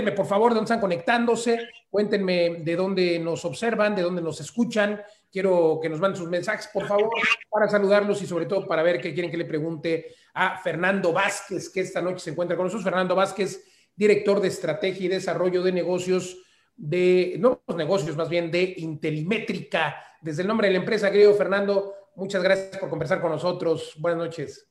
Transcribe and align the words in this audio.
cuéntenme 0.00 0.16
por 0.16 0.26
favor 0.26 0.52
de 0.52 0.54
dónde 0.54 0.64
están 0.64 0.80
conectándose, 0.80 1.68
cuéntenme 1.90 2.62
de 2.64 2.74
dónde 2.74 3.18
nos 3.18 3.44
observan, 3.44 3.94
de 3.94 4.00
dónde 4.00 4.22
nos 4.22 4.40
escuchan. 4.40 4.98
Quiero 5.30 5.78
que 5.82 5.90
nos 5.90 6.00
manden 6.00 6.16
sus 6.16 6.28
mensajes, 6.30 6.70
por 6.72 6.86
favor, 6.86 7.10
para 7.50 7.68
saludarlos 7.68 8.22
y 8.22 8.26
sobre 8.26 8.46
todo 8.46 8.66
para 8.66 8.82
ver 8.82 8.98
qué 8.98 9.12
quieren 9.12 9.30
que 9.30 9.36
le 9.36 9.44
pregunte 9.44 10.14
a 10.32 10.56
Fernando 10.56 11.12
Vázquez, 11.12 11.68
que 11.68 11.80
esta 11.80 12.00
noche 12.00 12.20
se 12.20 12.30
encuentra 12.30 12.56
con 12.56 12.64
nosotros. 12.64 12.84
Fernando 12.84 13.14
Vázquez, 13.14 13.62
director 13.94 14.40
de 14.40 14.48
estrategia 14.48 15.04
y 15.04 15.08
desarrollo 15.08 15.62
de 15.62 15.72
negocios 15.72 16.38
de 16.74 17.36
nuevos 17.38 17.76
negocios, 17.76 18.16
más 18.16 18.30
bien 18.30 18.50
de 18.50 18.72
Intelimétrica. 18.78 19.96
Desde 20.22 20.40
el 20.40 20.48
nombre 20.48 20.68
de 20.68 20.72
la 20.72 20.80
empresa, 20.80 21.10
querido 21.10 21.34
Fernando, 21.34 21.92
muchas 22.16 22.42
gracias 22.42 22.78
por 22.78 22.88
conversar 22.88 23.20
con 23.20 23.32
nosotros. 23.32 23.94
Buenas 23.98 24.18
noches. 24.18 24.66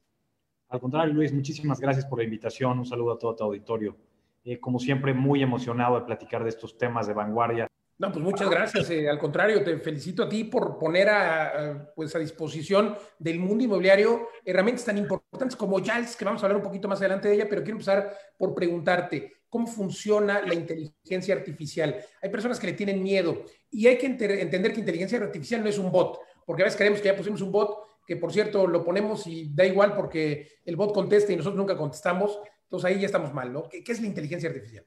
Al 0.70 0.80
contrario, 0.80 1.14
Luis, 1.14 1.32
muchísimas 1.32 1.80
gracias 1.80 2.08
por 2.08 2.18
la 2.18 2.26
invitación. 2.26 2.80
Un 2.80 2.86
saludo 2.88 3.12
a 3.12 3.20
todo 3.20 3.36
tu 3.36 3.44
auditorio. 3.44 4.09
Eh, 4.44 4.60
como 4.60 4.80
siempre, 4.80 5.14
muy 5.14 5.44
emocionado 5.44 6.00
de 6.00 6.06
platicar 6.06 6.44
de 6.44 6.50
estos 6.50 6.78
temas 6.78 7.08
de 7.08 7.14
vanguardia. 7.14 7.68
No, 7.98 8.12
pues 8.14 8.24
muchas 8.24 8.50
gracias. 8.50 8.90
Eh, 8.92 9.10
al 9.10 9.20
contrario, 9.20 9.62
te 9.62 9.78
felicito 9.80 10.24
a 10.24 10.30
ti 10.30 10.46
por 10.46 10.78
poner 10.78 11.10
a, 11.10 11.92
pues 11.94 12.16
a 12.16 12.20
disposición 12.20 12.96
del 13.18 13.40
mundo 13.40 13.66
inmobiliario 13.66 14.30
herramientas 14.46 14.86
tan 14.86 14.98
importantes 14.98 15.58
como 15.58 15.84
JALS, 15.84 16.16
que 16.16 16.24
vamos 16.24 16.42
a 16.42 16.46
hablar 16.46 16.62
un 16.62 16.64
poquito 16.64 16.88
más 16.88 17.00
adelante 17.00 17.28
de 17.28 17.36
ella, 17.36 17.48
pero 17.50 17.62
quiero 17.62 17.76
empezar 17.76 18.16
por 18.38 18.56
preguntarte, 18.56 19.40
cómo 19.50 19.68
funciona 19.68 20.42
la 20.42 20.54
inteligencia 20.54 21.36
artificial. 21.36 21.98
Hay 22.22 22.30
personas 22.30 22.60
que 22.60 22.68
le 22.68 22.74
tienen 22.74 23.02
miedo 23.04 23.44
y 23.70 23.88
hay 23.88 23.98
que 23.98 24.06
entender 24.06 24.72
que 24.72 24.80
inteligencia 24.80 25.20
artificial 25.20 25.62
no 25.62 25.70
es 25.70 25.78
un 25.78 25.92
bot, 25.92 26.20
porque 26.46 26.62
a 26.62 26.66
veces 26.66 26.78
creemos 26.78 27.02
que 27.02 27.08
ya 27.08 27.16
pusimos 27.16 27.42
un 27.42 27.52
bot, 27.52 27.80
que 28.06 28.16
por 28.16 28.32
cierto 28.32 28.66
lo 28.66 28.84
ponemos 28.84 29.28
y 29.28 29.52
da 29.54 29.66
igual 29.66 29.96
porque 29.96 30.48
el 30.66 30.76
bot 30.76 30.94
contesta 30.94 31.34
y 31.34 31.36
nosotros 31.36 31.58
nunca 31.58 31.76
contestamos, 31.76 32.40
entonces 32.70 32.92
ahí 32.92 33.00
ya 33.00 33.08
estamos 33.08 33.34
mal, 33.34 33.52
¿no? 33.52 33.68
¿Qué, 33.68 33.84
es 33.86 34.00
la 34.00 34.06
inteligencia 34.06 34.48
artificial? 34.48 34.86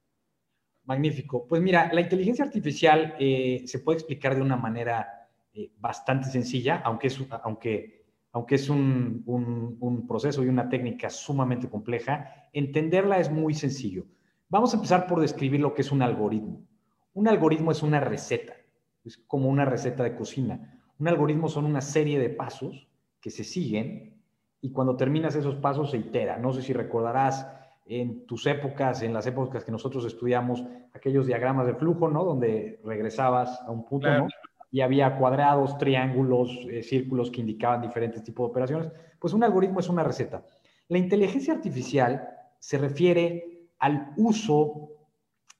Magnífico. 0.85 1.49
Pues 1.49 1.61
mira, 1.61 1.93
la 1.93 2.01
inteligencia 2.01 2.45
artificial 2.45 3.17
eh, 3.19 3.65
se 3.67 3.81
puede 3.81 3.99
explicar 3.99 4.37
de 4.37 4.43
una 4.43 4.57
manera 4.57 5.29
eh, 5.53 5.73
bastante 5.81 6.31
sencilla, 6.31 6.81
aunque 6.85 7.09
es, 7.09 7.19
aunque, 7.43 8.05
aunque 8.31 8.55
es 8.55 8.69
un, 8.69 9.25
un 9.27 10.07
proceso 10.07 10.45
y 10.45 10.49
una 10.49 10.69
técnica 10.69 11.11
sumamente 11.11 11.69
compleja. 11.69 12.49
Entenderla 12.53 13.19
es 13.19 13.33
muy 13.33 13.53
sencillo. 13.53 14.07
Vamos 14.49 14.73
a 14.73 14.77
empezar 14.77 15.09
por 15.09 15.19
describir 15.19 15.59
lo 15.59 15.75
que 15.75 15.83
es 15.83 15.91
un 15.91 16.03
algoritmo. 16.03 16.65
Un 17.15 17.27
algoritmo 17.27 17.73
es 17.73 17.83
una 17.83 17.99
receta, 17.99 18.55
es 19.05 19.19
como 19.27 19.49
una 19.49 19.65
receta 19.65 20.05
de 20.05 20.15
cocina. 20.15 20.81
Un 21.01 21.09
algoritmo 21.09 21.49
son 21.49 21.65
una 21.65 21.81
serie 21.81 22.21
de 22.21 22.31
pasos 22.31 22.87
que 23.21 23.31
se 23.31 23.43
siguen 23.43 24.23
y 24.61 24.71
cuando 24.71 24.97
terminas 24.97 25.35
esos 25.35 25.57
pasos 25.57 25.91
se 25.91 25.99
itera. 25.99 26.39
No 26.39 26.53
sé 26.53 26.63
si 26.63 26.73
recordarás 26.73 27.47
en 27.85 28.27
tus 28.27 28.47
épocas, 28.47 29.03
en 29.03 29.13
las 29.13 29.27
épocas 29.27 29.65
que 29.65 29.73
nosotros 29.73 30.05
estudiamos, 30.05 30.65
aquellos 30.93 31.27
diagramas 31.27 31.67
de 31.67 31.75
flujo, 31.75 32.09
¿no? 32.09 32.25
Donde 32.25 32.81
regresabas 32.85 33.61
a 33.67 33.71
un 33.71 33.85
punto, 33.85 34.09
¿no? 34.11 34.29
Y 34.71 34.81
había 34.81 35.19
cuadrados, 35.19 35.77
triángulos, 35.79 36.51
eh, 36.71 36.83
círculos 36.83 37.31
que 37.31 37.41
indicaban 37.41 37.83
diferentes 37.83 38.23
tipos 38.23 38.47
de 38.47 38.51
operaciones. 38.51 38.93
Pues 39.19 39.35
un 39.35 39.45
algoritmo 39.45 39.81
es 39.81 39.89
una 39.89 40.03
receta. 40.03 40.45
La 40.89 40.99
inteligencia 40.99 41.53
artificial 41.53 42.29
se 42.59 42.79
refiere 42.79 43.69
al 43.79 44.13
uso 44.17 44.91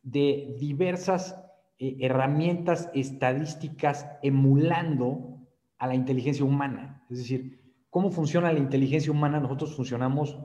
de 0.03 0.57
diversas 0.59 1.39
eh, 1.79 1.97
herramientas 2.01 2.91
estadísticas 2.95 4.07
emulando 4.23 5.41
a 5.79 5.87
la 5.89 5.95
inteligencia 5.95 6.45
humana. 6.45 7.05
Es 7.11 7.19
decir, 7.19 7.61
¿cómo 7.91 8.11
funciona 8.11 8.53
la 8.53 8.61
inteligencia 8.61 9.11
humana? 9.11 9.41
Nosotros 9.41 9.75
funcionamos 9.75 10.39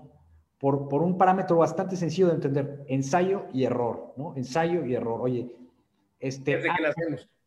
por, 0.60 0.88
por, 0.90 1.04
un 1.04 1.18
parámetro 1.18 1.58
bastante 1.58 1.96
sencillo 1.96 2.28
de 2.28 2.36
entender, 2.36 2.86
ensayo 2.88 3.46
y 3.54 3.64
error, 3.64 4.14
¿no? 4.18 4.36
Ensayo 4.36 4.86
y 4.86 4.96
error. 4.96 5.22
Oye, 5.22 5.52
este... 6.20 6.56
A, 6.70 6.76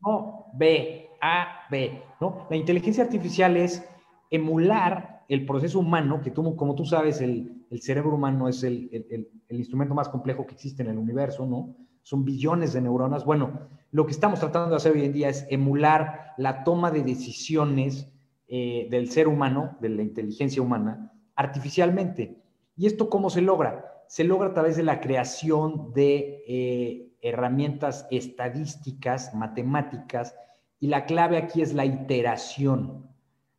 no, 0.01 0.47
B, 0.55 1.09
A, 1.21 1.67
B, 1.71 2.03
¿no? 2.21 2.47
La 2.49 2.57
inteligencia 2.57 3.05
artificial 3.05 3.57
es 3.57 3.87
emular 4.31 5.25
el 5.29 5.47
proceso 5.47 5.79
humano, 5.79 6.21
que 6.23 6.31
tú, 6.31 6.57
como 6.57 6.75
tú 6.75 6.85
sabes, 6.85 7.21
el, 7.21 7.65
el 7.71 7.83
cerebro 7.83 8.15
humano 8.15 8.49
es 8.49 8.63
el, 8.65 8.89
el, 8.93 9.29
el, 9.49 9.59
instrumento 9.59 9.95
más 9.95 10.09
complejo 10.09 10.47
que 10.47 10.55
existe 10.55 10.83
en 10.83 10.91
el 10.91 10.99
universo, 10.99 11.47
¿no? 11.47 11.77
Son 12.03 12.25
billones 12.25 12.73
de 12.73 12.81
neuronas. 12.81 13.25
Bueno, 13.25 13.69
lo 13.93 14.07
que 14.07 14.13
estamos 14.13 14.41
tratando 14.41 14.71
de 14.71 14.77
hacer 14.77 14.93
hoy 14.93 15.05
en 15.05 15.13
día 15.13 15.29
es 15.29 15.47
emular 15.51 16.33
la 16.37 16.65
toma 16.65 16.91
de 16.91 17.03
decisiones 17.03 18.11
eh, 18.49 18.89
del 18.91 19.11
ser 19.11 19.29
humano, 19.29 19.77
de 19.81 19.91
la 19.91 20.03
inteligencia 20.03 20.63
humana, 20.63 21.13
artificialmente. 21.37 22.37
¿Y 22.77 22.87
esto 22.87 23.11
cómo 23.11 23.31
se 23.31 23.43
logra? 23.43 24.05
Se 24.09 24.25
logra 24.25 24.49
a 24.49 24.55
través 24.55 24.77
de 24.77 24.83
la 24.83 25.01
creación 25.01 25.93
de 25.93 26.45
eh, 26.47 27.13
herramientas 27.21 28.07
estadísticas, 28.11 29.35
matemáticas, 29.35 30.35
y 30.79 30.89
la 30.89 31.05
clave 31.05 31.37
aquí 31.37 31.63
es 31.63 31.75
la 31.75 31.85
iteración. 31.85 33.09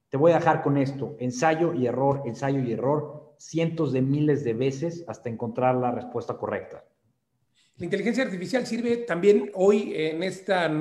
Te 0.10 0.18
voy 0.18 0.32
a 0.32 0.40
dejar 0.40 0.62
con 0.62 0.78
esto, 0.78 1.16
ensayo 1.20 1.74
y 1.74 1.86
error, 1.86 2.24
ensayo 2.26 2.60
y 2.60 2.74
error 2.74 3.22
cientos 3.38 3.92
de 3.92 4.02
miles 4.02 4.44
de 4.44 4.54
veces 4.54 5.04
hasta 5.08 5.30
encontrar 5.30 5.76
la 5.76 5.92
respuesta 5.92 6.38
correcta. 6.38 6.86
La 7.78 7.86
inteligencia 7.86 8.24
artificial 8.24 8.68
sirve 8.68 8.98
también 8.98 9.50
hoy 9.56 9.94
en 9.96 10.22
esta 10.22 10.72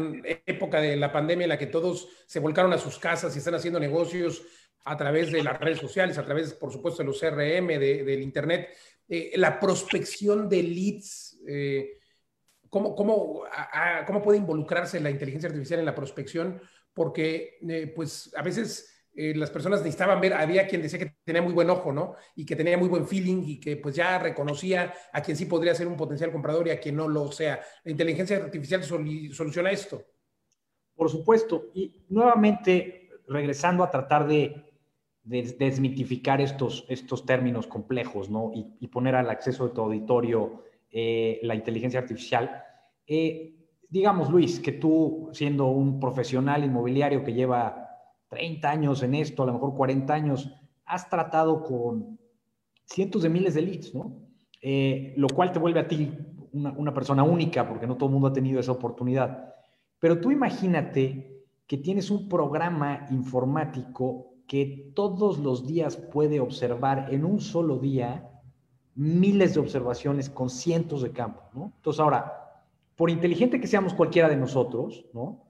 época 0.44 0.82
de 0.82 0.96
la 0.96 1.10
pandemia 1.10 1.44
en 1.44 1.48
la 1.48 1.58
que 1.58 1.66
todos 1.66 2.08
se 2.26 2.40
volcaron 2.40 2.72
a 2.74 2.78
sus 2.78 2.98
casas 2.98 3.34
y 3.34 3.38
están 3.38 3.54
haciendo 3.54 3.80
negocios 3.80 4.42
a 4.84 4.96
través 4.96 5.30
de 5.30 5.42
las 5.42 5.58
redes 5.58 5.78
sociales, 5.78 6.18
a 6.18 6.24
través, 6.24 6.54
por 6.54 6.72
supuesto, 6.72 7.02
de 7.02 7.06
los 7.06 7.20
CRM, 7.20 7.78
del 7.78 8.22
Internet. 8.22 8.70
Eh, 9.08 9.32
la 9.36 9.58
prospección 9.58 10.48
de 10.48 10.62
leads, 10.62 11.40
eh, 11.46 11.98
¿cómo, 12.68 12.94
cómo, 12.94 13.42
¿cómo, 14.06 14.22
puede 14.22 14.38
involucrarse 14.38 15.00
la 15.00 15.10
inteligencia 15.10 15.48
artificial 15.48 15.80
en 15.80 15.86
la 15.86 15.94
prospección? 15.94 16.60
Porque, 16.94 17.58
eh, 17.68 17.92
pues, 17.94 18.32
a 18.36 18.42
veces 18.42 18.86
las 19.12 19.50
personas 19.50 19.80
necesitaban 19.80 20.20
ver, 20.20 20.32
había 20.32 20.68
quien 20.68 20.80
decía 20.80 21.00
que 21.00 21.16
tenía 21.24 21.42
muy 21.42 21.52
buen 21.52 21.68
ojo, 21.68 21.92
¿no? 21.92 22.14
Y 22.36 22.46
que 22.46 22.54
tenía 22.54 22.78
muy 22.78 22.88
buen 22.88 23.06
feeling 23.06 23.42
y 23.44 23.60
que 23.60 23.76
pues 23.76 23.94
ya 23.96 24.18
reconocía 24.20 24.94
a 25.12 25.20
quien 25.20 25.36
sí 25.36 25.44
podría 25.46 25.74
ser 25.74 25.88
un 25.88 25.96
potencial 25.96 26.30
comprador 26.30 26.68
y 26.68 26.70
a 26.70 26.80
quien 26.80 26.96
no 26.96 27.08
lo 27.08 27.30
sea. 27.30 27.60
La 27.84 27.90
inteligencia 27.90 28.36
artificial 28.36 28.84
soluciona 28.84 29.72
esto. 29.72 30.06
Por 30.94 31.10
supuesto. 31.10 31.70
Y 31.74 32.06
nuevamente, 32.08 33.10
regresando 33.26 33.82
a 33.82 33.90
tratar 33.90 34.26
de, 34.28 34.69
desmitificar 35.22 36.40
estos, 36.40 36.86
estos 36.88 37.26
términos 37.26 37.66
complejos, 37.66 38.30
¿no? 38.30 38.50
Y, 38.54 38.86
poner 38.88 39.14
al 39.14 39.30
acceso 39.30 39.68
de 39.68 39.74
tu 39.74 39.82
auditorio 39.82 40.64
eh, 40.90 41.38
la 41.42 41.54
inteligencia 41.54 42.00
artificial. 42.00 42.62
Eh, 43.06 43.54
digamos, 43.88 44.30
Luis, 44.30 44.60
que 44.60 44.72
tú, 44.72 45.28
siendo 45.32 45.66
un 45.66 46.00
profesional 46.00 46.64
inmobiliario 46.64 47.22
que 47.22 47.34
lleva 47.34 47.88
30 48.28 48.70
años 48.70 49.02
en 49.02 49.14
esto, 49.14 49.42
a 49.42 49.46
lo 49.46 49.52
mejor 49.52 49.74
40 49.74 50.12
años, 50.12 50.52
has 50.86 51.08
tratado 51.08 51.62
con 51.62 52.18
cientos 52.84 53.22
de 53.22 53.28
miles 53.28 53.54
de 53.54 53.62
leads, 53.62 53.94
¿no? 53.94 54.16
Eh, 54.62 55.14
lo 55.16 55.28
cual 55.28 55.52
te 55.52 55.58
vuelve 55.58 55.80
a 55.80 55.88
ti 55.88 56.12
una, 56.52 56.92
persona 56.92 57.22
única, 57.22 57.68
porque 57.68 57.86
no 57.86 57.96
todo 57.96 58.08
el 58.08 58.12
mundo 58.12 58.28
ha 58.28 58.32
tenido 58.32 58.60
esa 58.60 58.72
oportunidad. 58.72 59.54
Pero 59.98 60.20
tú 60.20 60.30
imagínate 60.30 61.44
que 61.66 61.78
tienes 61.78 62.10
un 62.10 62.28
programa 62.28 63.06
informático 63.10 64.29
que 64.50 64.90
todos 64.96 65.38
los 65.38 65.64
días 65.64 65.96
puede 65.96 66.40
observar 66.40 67.14
en 67.14 67.24
un 67.24 67.40
solo 67.40 67.78
día 67.78 68.28
miles 68.96 69.54
de 69.54 69.60
observaciones 69.60 70.28
con 70.28 70.50
cientos 70.50 71.02
de 71.02 71.12
campos, 71.12 71.44
¿no? 71.54 71.72
Entonces 71.76 72.00
ahora, 72.00 72.64
por 72.96 73.10
inteligente 73.10 73.60
que 73.60 73.68
seamos 73.68 73.94
cualquiera 73.94 74.28
de 74.28 74.34
nosotros, 74.34 75.06
¿no? 75.14 75.44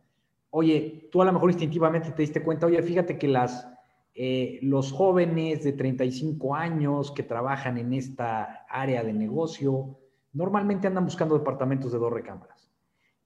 oye, 0.50 1.08
tú 1.10 1.22
a 1.22 1.24
lo 1.24 1.32
mejor 1.32 1.50
instintivamente 1.50 2.10
te 2.10 2.20
diste 2.20 2.42
cuenta, 2.42 2.66
oye, 2.66 2.82
fíjate 2.82 3.16
que 3.16 3.26
las, 3.26 3.66
eh, 4.14 4.58
los 4.60 4.92
jóvenes 4.92 5.64
de 5.64 5.72
35 5.72 6.54
años 6.54 7.10
que 7.10 7.22
trabajan 7.22 7.78
en 7.78 7.94
esta 7.94 8.66
área 8.68 9.02
de 9.02 9.14
negocio, 9.14 9.96
normalmente 10.34 10.88
andan 10.88 11.06
buscando 11.06 11.38
departamentos 11.38 11.90
de 11.90 11.98
dos 11.98 12.12
recámaras. 12.12 12.70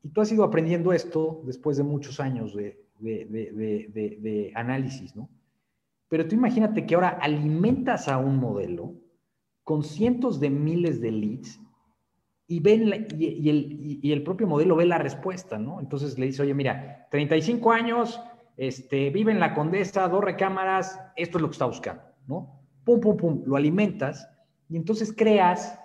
Y 0.05 0.11
tú 0.11 0.21
has 0.21 0.31
ido 0.31 0.45
aprendiendo 0.45 0.93
esto 0.93 1.43
después 1.45 1.77
de 1.77 1.83
muchos 1.83 2.21
años 2.21 2.55
de, 2.55 2.81
de 3.01 4.53
análisis, 4.55 5.17
¿no? 5.17 5.29
Pero 6.15 6.29
tú 6.29 6.37
imagínate 6.37 6.87
que 6.87 6.95
ahora 6.95 7.09
alimentas 7.09 8.07
a 8.07 8.19
un 8.19 8.37
modelo 8.37 8.95
con 9.65 9.83
cientos 9.83 10.39
de 10.39 10.49
miles 10.49 11.01
de 11.01 11.11
leads 11.11 11.61
y, 12.47 12.63
y, 12.65 13.49
el, 13.49 13.77
y, 14.01 14.13
el, 14.13 14.23
propio 14.23 14.47
modelo 14.47 14.77
ve 14.77 14.87
la 14.87 14.99
respuesta, 14.99 15.59
¿no? 15.59 15.81
Entonces 15.81 16.17
le 16.17 16.27
dice, 16.27 16.43
oye, 16.43 16.55
mira, 16.55 17.09
35 17.11 17.73
años, 17.73 18.21
este, 18.57 19.11
vive 19.11 19.33
en 19.33 19.41
la 19.41 19.55
Condesa, 19.55 20.07
dos 20.07 20.23
recámaras, 20.23 21.01
esto 21.17 21.39
es 21.39 21.43
lo 21.43 21.49
que 21.49 21.55
está 21.55 21.67
buscando, 21.67 22.05
¿no? 22.29 22.61
Pum, 22.85 23.01
pum, 23.01 23.17
pum, 23.17 23.43
lo 23.45 23.57
alimentas 23.57 24.31
y 24.69 24.77
entonces 24.77 25.13
creas, 25.13 25.81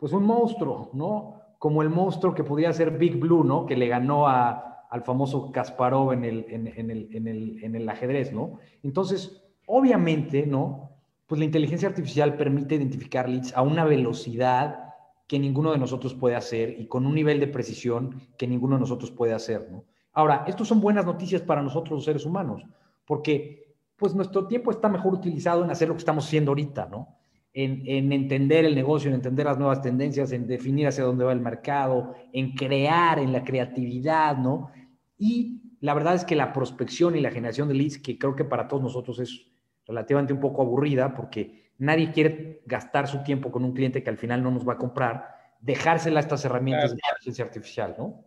pues, 0.00 0.12
un 0.12 0.24
monstruo, 0.24 0.90
¿no? 0.94 1.42
Como 1.60 1.82
el 1.82 1.90
monstruo 1.90 2.34
que 2.34 2.42
podría 2.42 2.72
ser 2.72 2.98
Big 2.98 3.20
Blue, 3.20 3.44
¿no? 3.44 3.66
Que 3.66 3.76
le 3.76 3.86
ganó 3.86 4.26
a, 4.26 4.88
al 4.90 5.02
famoso 5.04 5.52
Kasparov 5.52 6.12
en 6.12 6.24
el, 6.24 6.46
en, 6.48 6.66
el, 6.66 7.08
en, 7.14 7.28
el, 7.28 7.62
en 7.62 7.76
el 7.76 7.88
ajedrez, 7.88 8.32
¿no? 8.32 8.58
Entonces, 8.82 9.39
obviamente, 9.70 10.46
¿no? 10.46 10.90
Pues 11.26 11.38
la 11.38 11.44
inteligencia 11.44 11.88
artificial 11.88 12.36
permite 12.36 12.74
identificar 12.74 13.28
leads 13.28 13.56
a 13.56 13.62
una 13.62 13.84
velocidad 13.84 14.94
que 15.28 15.38
ninguno 15.38 15.70
de 15.70 15.78
nosotros 15.78 16.12
puede 16.12 16.34
hacer 16.34 16.74
y 16.80 16.88
con 16.88 17.06
un 17.06 17.14
nivel 17.14 17.38
de 17.38 17.46
precisión 17.46 18.20
que 18.36 18.48
ninguno 18.48 18.74
de 18.74 18.80
nosotros 18.80 19.12
puede 19.12 19.32
hacer, 19.32 19.68
¿no? 19.70 19.84
Ahora, 20.12 20.44
estos 20.48 20.66
son 20.66 20.80
buenas 20.80 21.06
noticias 21.06 21.40
para 21.40 21.62
nosotros 21.62 21.98
los 21.98 22.04
seres 22.04 22.26
humanos, 22.26 22.64
porque 23.06 23.76
pues 23.96 24.12
nuestro 24.12 24.48
tiempo 24.48 24.72
está 24.72 24.88
mejor 24.88 25.14
utilizado 25.14 25.62
en 25.62 25.70
hacer 25.70 25.86
lo 25.86 25.94
que 25.94 26.00
estamos 26.00 26.26
haciendo 26.26 26.50
ahorita, 26.50 26.88
¿no? 26.90 27.16
En, 27.52 27.82
en, 27.86 28.10
entender 28.12 28.64
el 28.64 28.74
negocio, 28.74 29.08
en 29.08 29.14
entender 29.14 29.46
las 29.46 29.58
nuevas 29.58 29.82
tendencias, 29.82 30.32
en 30.32 30.48
definir 30.48 30.88
hacia 30.88 31.04
dónde 31.04 31.24
va 31.24 31.32
el 31.32 31.40
mercado, 31.40 32.14
en 32.32 32.54
crear, 32.54 33.20
en 33.20 33.32
la 33.32 33.44
creatividad, 33.44 34.36
¿no? 34.36 34.70
Y 35.16 35.60
la 35.80 35.94
verdad 35.94 36.14
es 36.14 36.24
que 36.24 36.34
la 36.34 36.52
prospección 36.52 37.16
y 37.16 37.20
la 37.20 37.30
generación 37.30 37.68
de 37.68 37.74
leads, 37.74 37.98
que 37.98 38.18
creo 38.18 38.34
que 38.34 38.44
para 38.44 38.66
todos 38.66 38.82
nosotros 38.82 39.18
es 39.20 39.49
relativamente 39.90 40.32
un 40.32 40.40
poco 40.40 40.62
aburrida, 40.62 41.14
porque 41.14 41.70
Nadie 41.80 42.12
quiere 42.12 42.60
gastar 42.66 43.08
su 43.08 43.22
tiempo 43.22 43.50
con 43.50 43.64
un 43.64 43.72
cliente 43.72 44.02
que 44.02 44.10
al 44.10 44.18
final 44.18 44.42
no 44.42 44.50
nos 44.50 44.68
va 44.68 44.74
a 44.74 44.78
comprar, 44.78 45.34
dejársela 45.60 46.20
a 46.20 46.22
estas 46.22 46.44
herramientas 46.44 46.90
de 46.90 46.98
inteligencia 47.02 47.44
artificial, 47.46 47.94
¿no? 47.96 48.26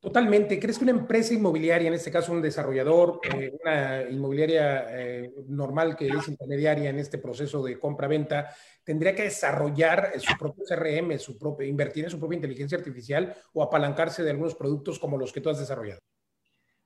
Totalmente. 0.00 0.58
¿Crees 0.58 0.76
que 0.76 0.82
una 0.82 0.98
empresa 0.98 1.34
inmobiliaria, 1.34 1.86
en 1.86 1.94
este 1.94 2.10
caso 2.10 2.32
un 2.32 2.42
desarrollador, 2.42 3.20
eh, 3.32 3.56
una 3.62 4.02
inmobiliaria 4.10 4.86
eh, 4.90 5.32
normal 5.46 5.94
que 5.94 6.08
es 6.08 6.26
intermediaria 6.26 6.90
en 6.90 6.98
este 6.98 7.18
proceso 7.18 7.62
de 7.62 7.78
compra-venta, 7.78 8.52
tendría 8.82 9.14
que 9.14 9.22
desarrollar 9.22 10.10
su 10.18 10.36
propio 10.36 10.64
CRM, 10.64 11.16
su 11.20 11.38
propio, 11.38 11.68
invertir 11.68 12.02
en 12.02 12.10
su 12.10 12.18
propia 12.18 12.34
inteligencia 12.34 12.76
artificial 12.76 13.36
o 13.52 13.62
apalancarse 13.62 14.24
de 14.24 14.30
algunos 14.30 14.56
productos 14.56 14.98
como 14.98 15.16
los 15.16 15.32
que 15.32 15.40
tú 15.40 15.48
has 15.48 15.60
desarrollado? 15.60 16.00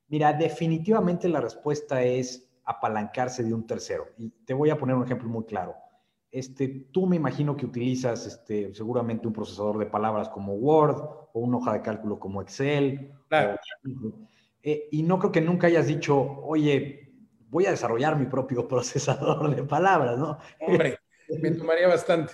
Mira, 0.09 0.35
definitivamente 0.35 1.31
la 1.31 1.41
respuesta 1.41 2.03
es 2.03 2.46
apalancarse 2.67 3.45
de 3.45 3.55
un 3.55 3.67
tercero. 3.67 4.09
Y 4.19 4.31
te 4.45 4.53
voy 4.53 4.71
a 4.71 4.77
poner 4.77 4.97
un 4.97 5.05
ejemplo 5.05 5.29
muy 5.29 5.45
claro. 5.45 5.75
Este, 6.31 6.69
tú 6.93 7.07
me 7.07 7.17
imagino 7.17 7.57
que 7.57 7.65
utilizas 7.65 8.27
este, 8.27 8.75
seguramente 8.75 9.27
un 9.27 9.33
procesador 9.33 9.79
de 9.79 9.87
palabras 9.87 10.29
como 10.29 10.55
Word 10.55 10.97
o 11.33 11.41
una 11.41 11.59
hoja 11.59 11.73
de 11.73 11.83
cálculo 11.83 12.19
como 12.19 12.43
Excel. 12.43 13.13
Eh, 14.69 14.89
y 14.91 15.05
no 15.05 15.21
creo 15.21 15.31
que 15.31 15.41
nunca 15.41 15.69
hayas 15.69 15.87
dicho, 15.87 16.19
oye, 16.19 17.15
voy 17.51 17.67
a 17.67 17.71
desarrollar 17.71 18.19
mi 18.19 18.27
propio 18.27 18.67
procesador 18.69 19.55
de 19.55 19.63
palabras, 19.63 20.19
¿no? 20.19 20.39
Hombre, 20.61 20.99
me 21.41 21.53
tomaría 21.53 21.87
bastante. 21.87 22.33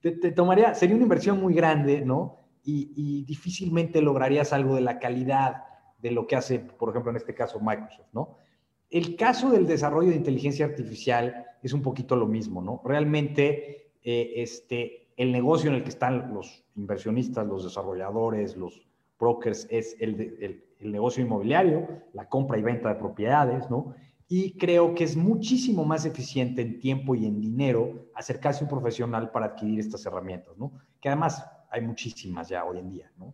Te, 0.00 0.32
tomaría, 0.32 0.72
sería 0.72 0.94
una 0.94 1.02
inversión 1.02 1.38
muy 1.38 1.52
grande, 1.52 2.00
¿no? 2.00 2.38
Y, 2.64 2.94
y, 2.96 3.24
difícilmente 3.26 4.00
lograrías 4.00 4.54
algo 4.54 4.74
de 4.74 4.80
la 4.80 4.98
calidad 4.98 5.64
de 5.98 6.12
lo 6.12 6.26
que 6.26 6.36
hace, 6.36 6.60
por 6.60 6.88
ejemplo, 6.88 7.10
en 7.10 7.18
este 7.18 7.34
caso 7.34 7.60
Microsoft, 7.60 8.08
¿no? 8.14 8.38
El 8.90 9.16
caso 9.16 9.50
del 9.50 9.66
desarrollo 9.66 10.10
de 10.10 10.16
inteligencia 10.16 10.64
artificial 10.64 11.44
es 11.62 11.72
un 11.72 11.82
poquito 11.82 12.16
lo 12.16 12.26
mismo, 12.26 12.62
¿no? 12.62 12.80
Realmente, 12.84 13.92
eh, 14.02 14.32
este, 14.36 15.08
el 15.16 15.32
negocio 15.32 15.70
en 15.70 15.76
el 15.76 15.82
que 15.82 15.88
están 15.88 16.32
los 16.32 16.64
inversionistas, 16.76 17.46
los 17.46 17.64
desarrolladores, 17.64 18.56
los 18.56 18.86
brokers, 19.18 19.66
es 19.70 19.96
el, 19.98 20.62
el, 20.80 20.92
negocio 20.92 21.24
inmobiliario, 21.24 21.88
la 22.12 22.28
compra 22.28 22.58
y 22.58 22.62
venta 22.62 22.90
de 22.90 22.96
propiedades, 22.96 23.68
¿no? 23.70 23.94
Y 24.28 24.52
creo 24.58 24.94
que 24.94 25.04
es 25.04 25.16
muchísimo 25.16 25.84
más 25.84 26.04
eficiente 26.04 26.62
en 26.62 26.78
tiempo 26.78 27.14
y 27.14 27.26
en 27.26 27.40
dinero 27.40 28.08
acercarse 28.14 28.62
a 28.62 28.64
un 28.64 28.70
profesional 28.70 29.30
para 29.30 29.46
adquirir 29.46 29.80
estas 29.80 30.04
herramientas, 30.06 30.56
¿no? 30.58 30.72
Que 31.00 31.08
además 31.08 31.44
hay 31.70 31.80
muchísimas 31.80 32.48
ya 32.48 32.64
hoy 32.64 32.78
en 32.78 32.90
día, 32.90 33.10
¿no? 33.18 33.32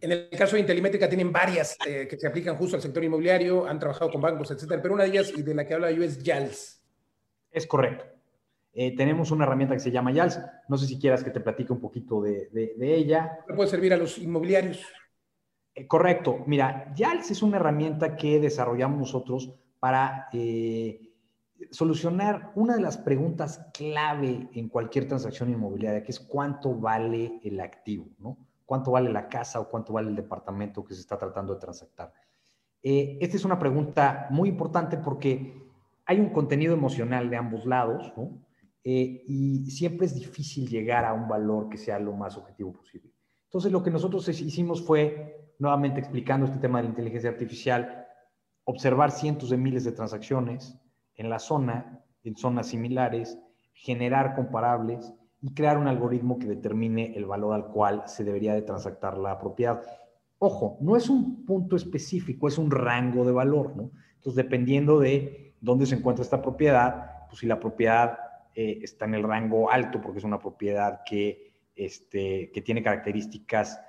En 0.00 0.12
el 0.12 0.30
caso 0.30 0.56
de 0.56 0.60
Intelimétrica 0.60 1.08
tienen 1.08 1.30
varias 1.30 1.76
eh, 1.86 2.06
que 2.08 2.18
se 2.18 2.26
aplican 2.26 2.56
justo 2.56 2.76
al 2.76 2.82
sector 2.82 3.04
inmobiliario, 3.04 3.66
han 3.66 3.78
trabajado 3.78 4.10
con 4.10 4.20
bancos, 4.20 4.50
etcétera, 4.50 4.80
pero 4.80 4.94
una 4.94 5.04
de 5.04 5.10
ellas 5.10 5.32
y 5.36 5.42
de 5.42 5.54
la 5.54 5.66
que 5.66 5.74
habla 5.74 5.90
yo 5.90 6.02
es 6.02 6.22
YALS. 6.22 6.82
Es 7.50 7.66
correcto. 7.66 8.06
Eh, 8.72 8.96
tenemos 8.96 9.30
una 9.30 9.44
herramienta 9.44 9.74
que 9.74 9.80
se 9.80 9.90
llama 9.90 10.12
YALS. 10.12 10.40
No 10.68 10.78
sé 10.78 10.86
si 10.86 10.98
quieras 10.98 11.22
que 11.22 11.30
te 11.30 11.40
platique 11.40 11.72
un 11.72 11.80
poquito 11.80 12.22
de, 12.22 12.48
de, 12.50 12.94
ella. 12.94 13.40
¿Puede 13.54 13.68
servir 13.68 13.92
a 13.92 13.98
los 13.98 14.16
inmobiliarios? 14.16 14.86
Eh, 15.74 15.86
correcto. 15.86 16.44
Mira, 16.46 16.94
YALS 16.94 17.30
es 17.32 17.42
una 17.42 17.56
herramienta 17.56 18.16
que 18.16 18.40
desarrollamos 18.40 18.98
nosotros 18.98 19.52
para 19.80 20.28
solucionar 21.70 22.52
una 22.54 22.76
de 22.76 22.82
las 22.82 22.96
preguntas 22.96 23.66
clave 23.74 24.48
en 24.54 24.68
cualquier 24.68 25.08
transacción 25.08 25.50
inmobiliaria, 25.50 26.02
que 26.02 26.12
es 26.12 26.20
cuánto 26.20 26.74
vale 26.74 27.40
el 27.44 27.60
activo, 27.60 28.08
¿no? 28.18 28.49
Cuánto 28.70 28.92
vale 28.92 29.10
la 29.10 29.28
casa 29.28 29.58
o 29.58 29.68
cuánto 29.68 29.92
vale 29.92 30.10
el 30.10 30.14
departamento 30.14 30.84
que 30.84 30.94
se 30.94 31.00
está 31.00 31.18
tratando 31.18 31.54
de 31.54 31.58
transactar. 31.58 32.12
Eh, 32.80 33.18
esta 33.20 33.36
es 33.36 33.44
una 33.44 33.58
pregunta 33.58 34.28
muy 34.30 34.48
importante 34.48 34.96
porque 34.96 35.60
hay 36.06 36.20
un 36.20 36.28
contenido 36.28 36.72
emocional 36.72 37.28
de 37.28 37.36
ambos 37.36 37.66
lados, 37.66 38.12
¿no? 38.16 38.30
Eh, 38.84 39.24
y 39.26 39.68
siempre 39.72 40.06
es 40.06 40.14
difícil 40.14 40.68
llegar 40.68 41.04
a 41.04 41.12
un 41.12 41.26
valor 41.26 41.68
que 41.68 41.78
sea 41.78 41.98
lo 41.98 42.12
más 42.12 42.36
objetivo 42.36 42.72
posible. 42.72 43.10
Entonces, 43.46 43.72
lo 43.72 43.82
que 43.82 43.90
nosotros 43.90 44.28
hicimos 44.28 44.86
fue, 44.86 45.52
nuevamente 45.58 45.98
explicando 45.98 46.46
este 46.46 46.60
tema 46.60 46.78
de 46.78 46.84
la 46.84 46.90
inteligencia 46.90 47.28
artificial, 47.28 48.06
observar 48.62 49.10
cientos 49.10 49.50
de 49.50 49.56
miles 49.56 49.82
de 49.82 49.90
transacciones 49.90 50.78
en 51.16 51.28
la 51.28 51.40
zona, 51.40 52.04
en 52.22 52.36
zonas 52.36 52.68
similares, 52.68 53.36
generar 53.72 54.36
comparables 54.36 55.12
y 55.42 55.54
crear 55.54 55.78
un 55.78 55.88
algoritmo 55.88 56.38
que 56.38 56.46
determine 56.46 57.16
el 57.16 57.26
valor 57.26 57.54
al 57.54 57.66
cual 57.68 58.02
se 58.06 58.24
debería 58.24 58.54
de 58.54 58.62
transactar 58.62 59.16
la 59.16 59.38
propiedad. 59.38 59.82
Ojo, 60.38 60.78
no 60.80 60.96
es 60.96 61.08
un 61.08 61.44
punto 61.44 61.76
específico, 61.76 62.48
es 62.48 62.58
un 62.58 62.70
rango 62.70 63.24
de 63.24 63.32
valor, 63.32 63.76
¿no? 63.76 63.90
Entonces, 64.16 64.36
dependiendo 64.36 64.98
de 64.98 65.54
dónde 65.60 65.86
se 65.86 65.94
encuentra 65.94 66.22
esta 66.22 66.42
propiedad, 66.42 67.26
pues 67.28 67.40
si 67.40 67.46
la 67.46 67.58
propiedad 67.58 68.18
eh, 68.54 68.80
está 68.82 69.06
en 69.06 69.14
el 69.14 69.22
rango 69.22 69.70
alto, 69.70 70.00
porque 70.00 70.18
es 70.18 70.24
una 70.24 70.38
propiedad 70.38 71.00
que, 71.06 71.54
este, 71.74 72.50
que 72.52 72.60
tiene 72.60 72.82
características 72.82 73.80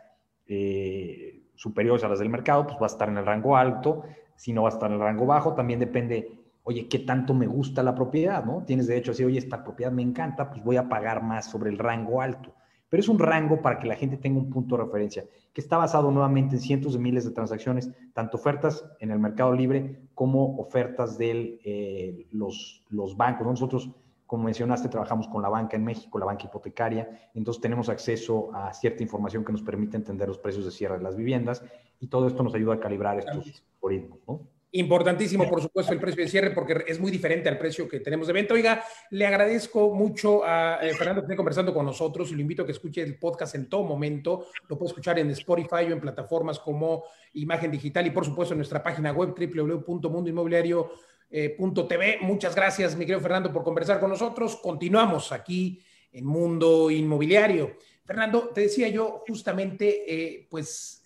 eh, 0.47 1.41
superiores 1.55 2.03
a 2.03 2.09
las 2.09 2.19
del 2.19 2.29
mercado, 2.29 2.65
pues 2.65 2.77
va 2.77 2.85
a 2.85 2.87
estar 2.87 3.09
en 3.09 3.17
el 3.17 3.25
rango 3.25 3.57
alto. 3.57 4.03
Si 4.35 4.53
no 4.53 4.63
va 4.63 4.69
a 4.69 4.73
estar 4.73 4.89
en 4.89 4.97
el 4.97 5.01
rango 5.01 5.25
bajo, 5.25 5.53
también 5.53 5.79
depende 5.79 6.40
oye, 6.63 6.87
¿qué 6.87 6.99
tanto 6.99 7.33
me 7.33 7.47
gusta 7.47 7.83
la 7.83 7.95
propiedad? 7.95 8.43
¿no? 8.43 8.63
Tienes 8.65 8.87
derecho 8.87 9.11
a 9.11 9.13
decir, 9.13 9.25
oye, 9.25 9.39
esta 9.39 9.63
propiedad 9.63 9.91
me 9.91 10.01
encanta, 10.01 10.49
pues 10.49 10.63
voy 10.63 10.77
a 10.77 10.89
pagar 10.89 11.23
más 11.23 11.49
sobre 11.49 11.69
el 11.69 11.77
rango 11.77 12.21
alto. 12.21 12.53
Pero 12.89 12.99
es 12.99 13.07
un 13.07 13.19
rango 13.19 13.61
para 13.61 13.79
que 13.79 13.87
la 13.87 13.95
gente 13.95 14.17
tenga 14.17 14.37
un 14.37 14.49
punto 14.49 14.75
de 14.75 14.83
referencia, 14.83 15.23
que 15.53 15.61
está 15.61 15.77
basado 15.77 16.11
nuevamente 16.11 16.55
en 16.55 16.61
cientos 16.61 16.93
de 16.93 16.99
miles 16.99 17.23
de 17.23 17.31
transacciones, 17.31 17.89
tanto 18.13 18.35
ofertas 18.35 18.85
en 18.99 19.11
el 19.11 19.19
mercado 19.19 19.53
libre 19.53 20.09
como 20.13 20.57
ofertas 20.57 21.17
de 21.17 21.61
eh, 21.63 22.27
los, 22.31 22.83
los 22.89 23.15
bancos. 23.15 23.47
Nosotros, 23.47 23.89
como 24.27 24.43
mencionaste, 24.43 24.89
trabajamos 24.89 25.29
con 25.29 25.41
la 25.41 25.47
banca 25.47 25.77
en 25.77 25.85
México, 25.85 26.19
la 26.19 26.25
banca 26.25 26.47
hipotecaria, 26.47 27.29
entonces 27.33 27.61
tenemos 27.61 27.87
acceso 27.87 28.53
a 28.53 28.73
cierta 28.73 29.03
información 29.03 29.45
que 29.45 29.53
nos 29.53 29.61
permite 29.61 29.95
entender 29.95 30.27
los 30.27 30.37
precios 30.37 30.65
de 30.65 30.71
cierre 30.71 30.97
de 30.97 31.03
las 31.03 31.15
viviendas 31.15 31.63
y 32.01 32.07
todo 32.07 32.27
esto 32.27 32.43
nos 32.43 32.53
ayuda 32.55 32.73
a 32.73 32.79
calibrar 32.81 33.17
estos 33.19 33.63
algoritmos. 33.75 34.19
¿no? 34.27 34.41
Importantísimo, 34.73 35.49
por 35.49 35.61
supuesto, 35.61 35.91
el 35.91 35.99
precio 35.99 36.23
de 36.23 36.29
cierre 36.29 36.51
porque 36.51 36.85
es 36.87 36.97
muy 36.97 37.11
diferente 37.11 37.49
al 37.49 37.57
precio 37.57 37.89
que 37.89 37.99
tenemos 37.99 38.27
de 38.27 38.33
venta. 38.33 38.53
Oiga, 38.53 38.81
le 39.09 39.27
agradezco 39.27 39.93
mucho 39.93 40.45
a 40.45 40.79
eh, 40.81 40.93
Fernando 40.93 41.19
que 41.21 41.25
esté 41.25 41.35
conversando 41.35 41.73
con 41.73 41.85
nosotros 41.85 42.31
y 42.31 42.35
lo 42.35 42.41
invito 42.41 42.63
a 42.63 42.65
que 42.65 42.71
escuche 42.71 43.01
el 43.01 43.19
podcast 43.19 43.55
en 43.55 43.67
todo 43.67 43.83
momento. 43.83 44.45
Lo 44.69 44.77
puede 44.77 44.91
escuchar 44.91 45.19
en 45.19 45.29
Spotify 45.31 45.83
o 45.89 45.91
en 45.91 45.99
plataformas 45.99 46.57
como 46.57 47.03
Imagen 47.33 47.69
Digital 47.69 48.07
y, 48.07 48.11
por 48.11 48.23
supuesto, 48.23 48.53
en 48.53 48.59
nuestra 48.59 48.81
página 48.81 49.11
web 49.11 49.35
www.mundoinmobiliario.tv. 49.37 52.19
Muchas 52.21 52.55
gracias, 52.55 52.95
mi 52.95 53.05
querido 53.05 53.19
Fernando, 53.19 53.51
por 53.51 53.63
conversar 53.63 53.99
con 53.99 54.09
nosotros. 54.09 54.55
Continuamos 54.55 55.33
aquí 55.33 55.81
en 56.13 56.25
Mundo 56.25 56.89
Inmobiliario. 56.89 57.75
Fernando, 58.05 58.51
te 58.53 58.61
decía 58.61 58.87
yo 58.87 59.21
justamente, 59.27 60.05
eh, 60.07 60.47
pues 60.49 61.00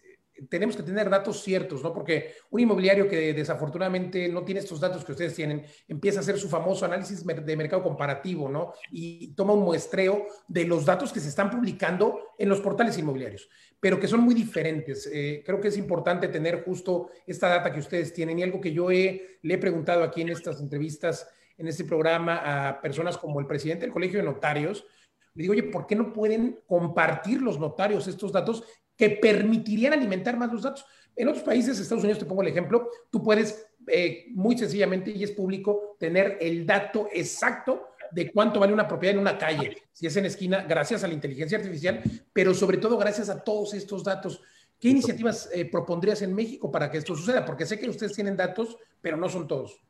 tenemos 0.50 0.76
que 0.76 0.84
tener 0.84 1.10
datos 1.10 1.42
ciertos, 1.42 1.84
¿no? 1.84 1.94
Porque 1.94 2.34
un 2.50 2.60
inmobiliario 2.60 3.08
que 3.08 3.34
desafortunadamente 3.34 4.28
no 4.30 4.44
tiene 4.44 4.62
estos 4.62 4.80
datos 4.80 5.04
que 5.04 5.14
ustedes 5.14 5.34
tienen, 5.34 5.66
empieza 5.88 6.20
a 6.20 6.22
hacer 6.22 6.38
su 6.38 6.50
famoso 6.50 6.86
análisis 6.86 7.26
de 7.26 7.58
mercado 7.58 7.84
comparativo, 7.84 8.50
¿no? 8.50 8.74
Y 8.92 9.34
toma 9.36 9.54
un 9.54 9.64
muestreo 9.64 10.26
de 10.48 10.66
los 10.66 10.86
datos 10.86 11.12
que 11.12 11.20
se 11.20 11.30
están 11.30 11.50
publicando 11.50 12.34
en 12.38 12.50
los 12.50 12.60
portales 12.62 12.98
inmobiliarios, 12.98 13.50
pero 13.80 14.00
que 14.00 14.08
son 14.08 14.22
muy 14.22 14.36
diferentes. 14.36 15.10
Eh, 15.12 15.44
creo 15.46 15.60
que 15.60 15.70
es 15.70 15.78
importante 15.78 16.28
tener 16.28 16.64
justo 16.64 17.10
esta 17.26 17.48
data 17.48 17.72
que 17.72 17.80
ustedes 17.80 18.14
tienen 18.14 18.40
y 18.40 18.44
algo 18.44 18.62
que 18.62 18.74
yo 18.74 18.92
he, 18.92 19.40
le 19.42 19.54
he 19.54 19.58
preguntado 19.58 20.04
aquí 20.04 20.22
en 20.22 20.30
estas 20.30 20.60
entrevistas, 20.60 21.28
en 21.58 21.68
este 21.68 21.86
programa, 21.86 22.68
a 22.68 22.82
personas 22.82 23.18
como 23.18 23.40
el 23.40 23.48
presidente 23.48 23.86
del 23.86 23.94
Colegio 23.94 24.20
de 24.20 24.26
Notarios, 24.26 24.86
le 25.36 25.42
digo, 25.44 25.52
oye, 25.52 25.64
¿por 25.64 25.86
qué 25.86 25.96
no 25.96 26.14
pueden 26.14 26.62
compartir 26.66 27.42
los 27.42 27.60
notarios 27.60 28.08
estos 28.08 28.32
datos 28.32 28.64
que 28.96 29.10
permitirían 29.12 29.94
alimentar 29.94 30.38
más 30.38 30.52
los 30.52 30.64
datos. 30.64 30.86
En 31.16 31.28
otros 31.28 31.44
países, 31.44 31.80
Estados 31.80 32.04
Unidos, 32.04 32.20
te 32.20 32.26
pongo 32.26 32.42
el 32.42 32.50
ejemplo, 32.50 32.90
tú 33.10 33.24
puedes 33.24 33.68
eh, 33.88 34.26
muy 34.32 34.58
sencillamente, 34.58 35.12
y 35.12 35.24
es 35.24 35.32
público, 35.32 35.96
tener 36.00 36.38
el 36.42 36.66
dato 36.66 37.08
exacto 37.14 37.90
de 38.12 38.32
cuánto 38.32 38.60
vale 38.60 38.74
una 38.74 38.88
propiedad 38.88 39.16
en 39.16 39.22
una 39.22 39.38
calle, 39.38 39.78
si 39.92 40.08
es 40.08 40.16
en 40.18 40.26
esquina, 40.26 40.64
gracias 40.68 41.04
a 41.04 41.08
la 41.08 41.14
inteligencia 41.14 41.58
artificial, 41.58 42.02
pero 42.34 42.54
sobre 42.54 42.78
todo 42.78 42.98
gracias 42.98 43.30
a 43.30 43.44
todos 43.44 43.74
estos 43.74 44.04
datos. 44.04 44.42
¿Qué 44.80 44.90
iniciativas 44.90 45.50
eh, 45.54 45.66
propondrías 45.66 46.22
en 46.22 46.34
México 46.34 46.70
para 46.70 46.92
que 46.92 46.98
esto 46.98 47.16
suceda? 47.16 47.46
Porque 47.46 47.66
sé 47.66 47.80
que 47.80 47.90
ustedes 47.90 48.14
tienen 48.14 48.36
datos, 48.36 48.78
pero 49.02 49.16
no 49.16 49.30
son 49.30 49.48
todos. 49.48 49.82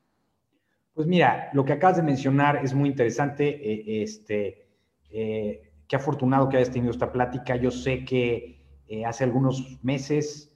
Pues 0.93 1.07
mira, 1.07 1.49
lo 1.53 1.65
que 1.65 1.73
acabas 1.73 1.97
de 1.97 2.03
mencionar 2.03 2.63
es 2.63 2.73
muy 2.73 2.89
interesante. 2.89 3.49
Eh, 3.49 4.03
este, 4.03 4.67
qué 5.09 5.95
afortunado 5.95 6.47
que 6.47 6.57
hayas 6.57 6.71
tenido 6.71 6.91
esta 6.91 7.11
plática. 7.11 7.55
Yo 7.55 7.71
sé 7.71 8.05
que 8.05 8.64
eh, 8.87 9.05
hace 9.05 9.23
algunos 9.23 9.79
meses 9.83 10.51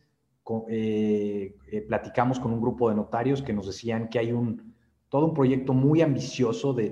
eh, 0.68 1.56
eh, 1.72 1.82
platicamos 1.82 2.40
con 2.40 2.52
un 2.52 2.62
grupo 2.62 2.90
de 2.90 2.96
notarios 2.96 3.42
que 3.42 3.54
nos 3.54 3.68
decían 3.68 4.10
que 4.10 4.18
hay 4.18 4.32
un, 4.32 4.74
todo 5.08 5.26
un 5.26 5.34
proyecto 5.34 5.74
muy 5.74 6.02
ambicioso 6.02 6.74
de, 6.74 6.90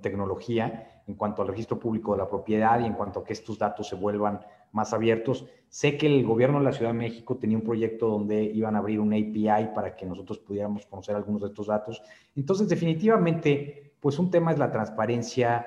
tecnología 0.00 1.02
en 1.06 1.14
cuanto 1.14 1.42
al 1.42 1.48
registro 1.48 1.78
público 1.78 2.12
de 2.12 2.18
la 2.18 2.28
propiedad 2.28 2.80
y 2.80 2.86
en 2.86 2.94
cuanto 2.94 3.20
a 3.20 3.24
que 3.24 3.34
estos 3.34 3.58
datos 3.58 3.88
se 3.88 3.96
vuelvan 3.96 4.40
más 4.72 4.92
abiertos. 4.94 5.46
Sé 5.68 5.98
que 5.98 6.06
el 6.06 6.24
gobierno 6.24 6.58
de 6.58 6.64
la 6.64 6.72
Ciudad 6.72 6.92
de 6.92 6.98
México 6.98 7.36
tenía 7.36 7.58
un 7.58 7.64
proyecto 7.64 8.08
donde 8.08 8.42
iban 8.44 8.76
a 8.76 8.78
abrir 8.78 9.00
un 9.00 9.12
API 9.12 9.74
para 9.74 9.94
que 9.94 10.06
nosotros 10.06 10.38
pudiéramos 10.38 10.86
conocer 10.86 11.16
algunos 11.16 11.42
de 11.42 11.48
estos 11.48 11.66
datos. 11.66 12.02
Entonces, 12.34 12.68
definitivamente, 12.68 13.92
pues 14.00 14.18
un 14.18 14.30
tema 14.30 14.52
es 14.52 14.58
la 14.58 14.70
transparencia 14.70 15.66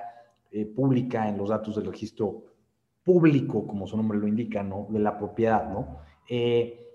pública 0.76 1.30
en 1.30 1.38
los 1.38 1.50
datos 1.50 1.76
del 1.76 1.86
registro 1.86 2.49
público, 3.10 3.66
como 3.66 3.88
su 3.88 3.98
nombre 3.98 4.20
lo 4.20 4.28
indica, 4.28 4.62
¿no? 4.62 4.86
De 4.92 5.00
la 5.00 5.18
propiedad, 5.18 5.68
¿no? 5.68 6.01
Eh, 6.30 6.94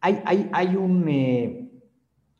hay, 0.00 0.22
hay, 0.24 0.48
hay, 0.52 0.76
un, 0.76 1.08
eh, 1.08 1.68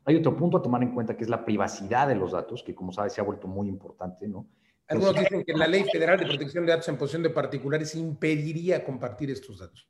hay 0.05 0.15
otro 0.15 0.37
punto 0.37 0.55
a 0.55 0.61
tomar 0.61 0.81
en 0.81 0.93
cuenta 0.93 1.17
que 1.17 1.25
es 1.25 1.29
la 1.29 1.43
privacidad 1.43 2.07
de 2.07 2.15
los 2.15 2.31
datos, 2.31 2.63
que 2.63 2.73
como 2.73 2.93
sabes 2.93 3.11
se 3.11 3.19
ha 3.19 3.25
vuelto 3.25 3.49
muy 3.49 3.67
importante, 3.67 4.29
¿no? 4.29 4.47
Algunos 4.87 5.13
dicen 5.13 5.43
que 5.43 5.51
la 5.51 5.67
Ley 5.67 5.83
Federal 5.91 6.17
de 6.19 6.25
Protección 6.25 6.65
de 6.65 6.71
Datos 6.71 6.87
en 6.87 6.95
Posesión 6.95 7.23
de 7.23 7.31
Particulares 7.31 7.95
impediría 7.95 8.81
compartir 8.85 9.29
estos 9.29 9.59
datos. 9.59 9.89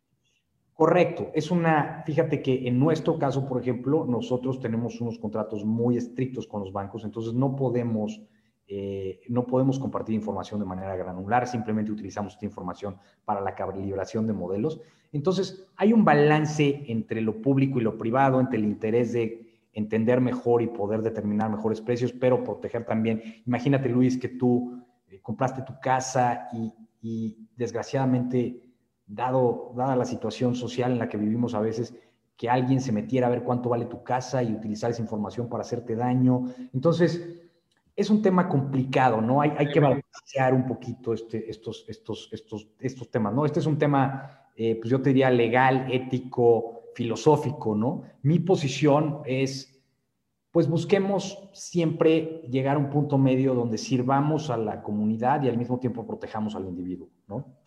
Correcto, 0.74 1.30
es 1.36 1.52
una, 1.52 2.02
fíjate 2.04 2.42
que 2.42 2.68
en 2.68 2.80
nuestro 2.80 3.20
caso, 3.20 3.48
por 3.48 3.62
ejemplo, 3.62 4.04
nosotros 4.04 4.60
tenemos 4.60 5.00
unos 5.00 5.20
contratos 5.20 5.64
muy 5.64 5.96
estrictos 5.96 6.48
con 6.48 6.62
los 6.62 6.74
bancos, 6.74 7.06
entonces 7.06 7.36
no 7.36 7.56
podemos 7.56 8.20
eh, 8.74 9.20
no 9.28 9.46
podemos 9.46 9.78
compartir 9.78 10.16
información 10.16 10.62
de 10.62 10.66
manera 10.66 10.96
granular, 10.96 11.46
simplemente 11.46 11.92
utilizamos 11.92 12.36
esta 12.36 12.46
información 12.46 12.96
para 13.26 13.42
la 13.42 13.54
calibración 13.54 14.26
de 14.26 14.32
modelos. 14.32 14.80
Entonces, 15.12 15.68
hay 15.76 15.92
un 15.92 16.06
balance 16.06 16.86
entre 16.88 17.20
lo 17.20 17.42
público 17.42 17.80
y 17.80 17.84
lo 17.84 17.98
privado, 17.98 18.40
entre 18.40 18.60
el 18.60 18.64
interés 18.64 19.12
de 19.12 19.60
entender 19.74 20.22
mejor 20.22 20.62
y 20.62 20.68
poder 20.68 21.02
determinar 21.02 21.50
mejores 21.50 21.82
precios, 21.82 22.14
pero 22.14 22.46
proteger 22.46 22.86
también. 22.86 23.22
Imagínate, 23.46 23.90
Luis, 23.90 24.18
que 24.18 24.30
tú 24.30 24.82
eh, 25.10 25.20
compraste 25.22 25.64
tu 25.64 25.78
casa 25.82 26.48
y, 27.02 27.50
desgraciadamente, 27.58 28.62
dado, 29.06 29.74
dada 29.76 29.98
la 29.98 30.06
situación 30.06 30.56
social 30.56 30.94
en 30.94 31.00
la 31.00 31.10
que 31.10 31.18
vivimos 31.18 31.56
a 31.56 31.60
veces, 31.60 31.94
que 32.38 32.50
alguien 32.50 32.80
se 32.80 32.94
metiera 32.94 33.28
a 33.28 33.32
ver 33.32 33.44
cuánto 33.44 33.68
vale 33.68 33.86
tu 33.86 34.02
casa 34.02 34.42
y 34.42 34.54
utilizar 34.54 34.92
esa 34.92 35.02
información 35.02 35.50
para 35.50 35.62
hacerte 35.62 35.98
daño. 35.98 36.46
Entonces, 36.74 37.41
es 38.02 38.10
un 38.10 38.22
tema 38.22 38.48
complicado, 38.50 39.22
¿no? 39.22 39.42
Hay, 39.42 39.54
hay 39.58 39.70
que 39.70 39.80
balancear 39.80 40.54
un 40.54 40.68
poquito 40.68 41.14
este, 41.14 41.50
estos, 41.50 41.86
estos, 41.88 42.30
estos, 42.32 42.68
estos 42.80 43.10
temas, 43.10 43.34
¿no? 43.34 43.46
Este 43.46 43.60
es 43.60 43.66
un 43.66 43.78
tema, 43.78 44.50
eh, 44.56 44.76
pues 44.76 44.90
yo 44.90 45.02
te 45.02 45.10
diría, 45.10 45.30
legal, 45.30 45.88
ético, 45.92 46.92
filosófico, 46.94 47.76
¿no? 47.76 48.04
Mi 48.22 48.40
posición 48.40 49.22
es, 49.26 49.82
pues 50.52 50.68
busquemos 50.68 51.50
siempre 51.54 52.42
llegar 52.50 52.76
a 52.76 52.80
un 52.80 52.90
punto 52.90 53.18
medio 53.18 53.54
donde 53.54 53.78
sirvamos 53.78 54.50
a 54.50 54.58
la 54.58 54.82
comunidad 54.82 55.44
y 55.44 55.50
al 55.50 55.58
mismo 55.58 55.80
tiempo 55.80 56.06
protejamos 56.06 56.56
al 56.56 56.66
individuo, 56.66 57.10
¿no? 57.28 57.62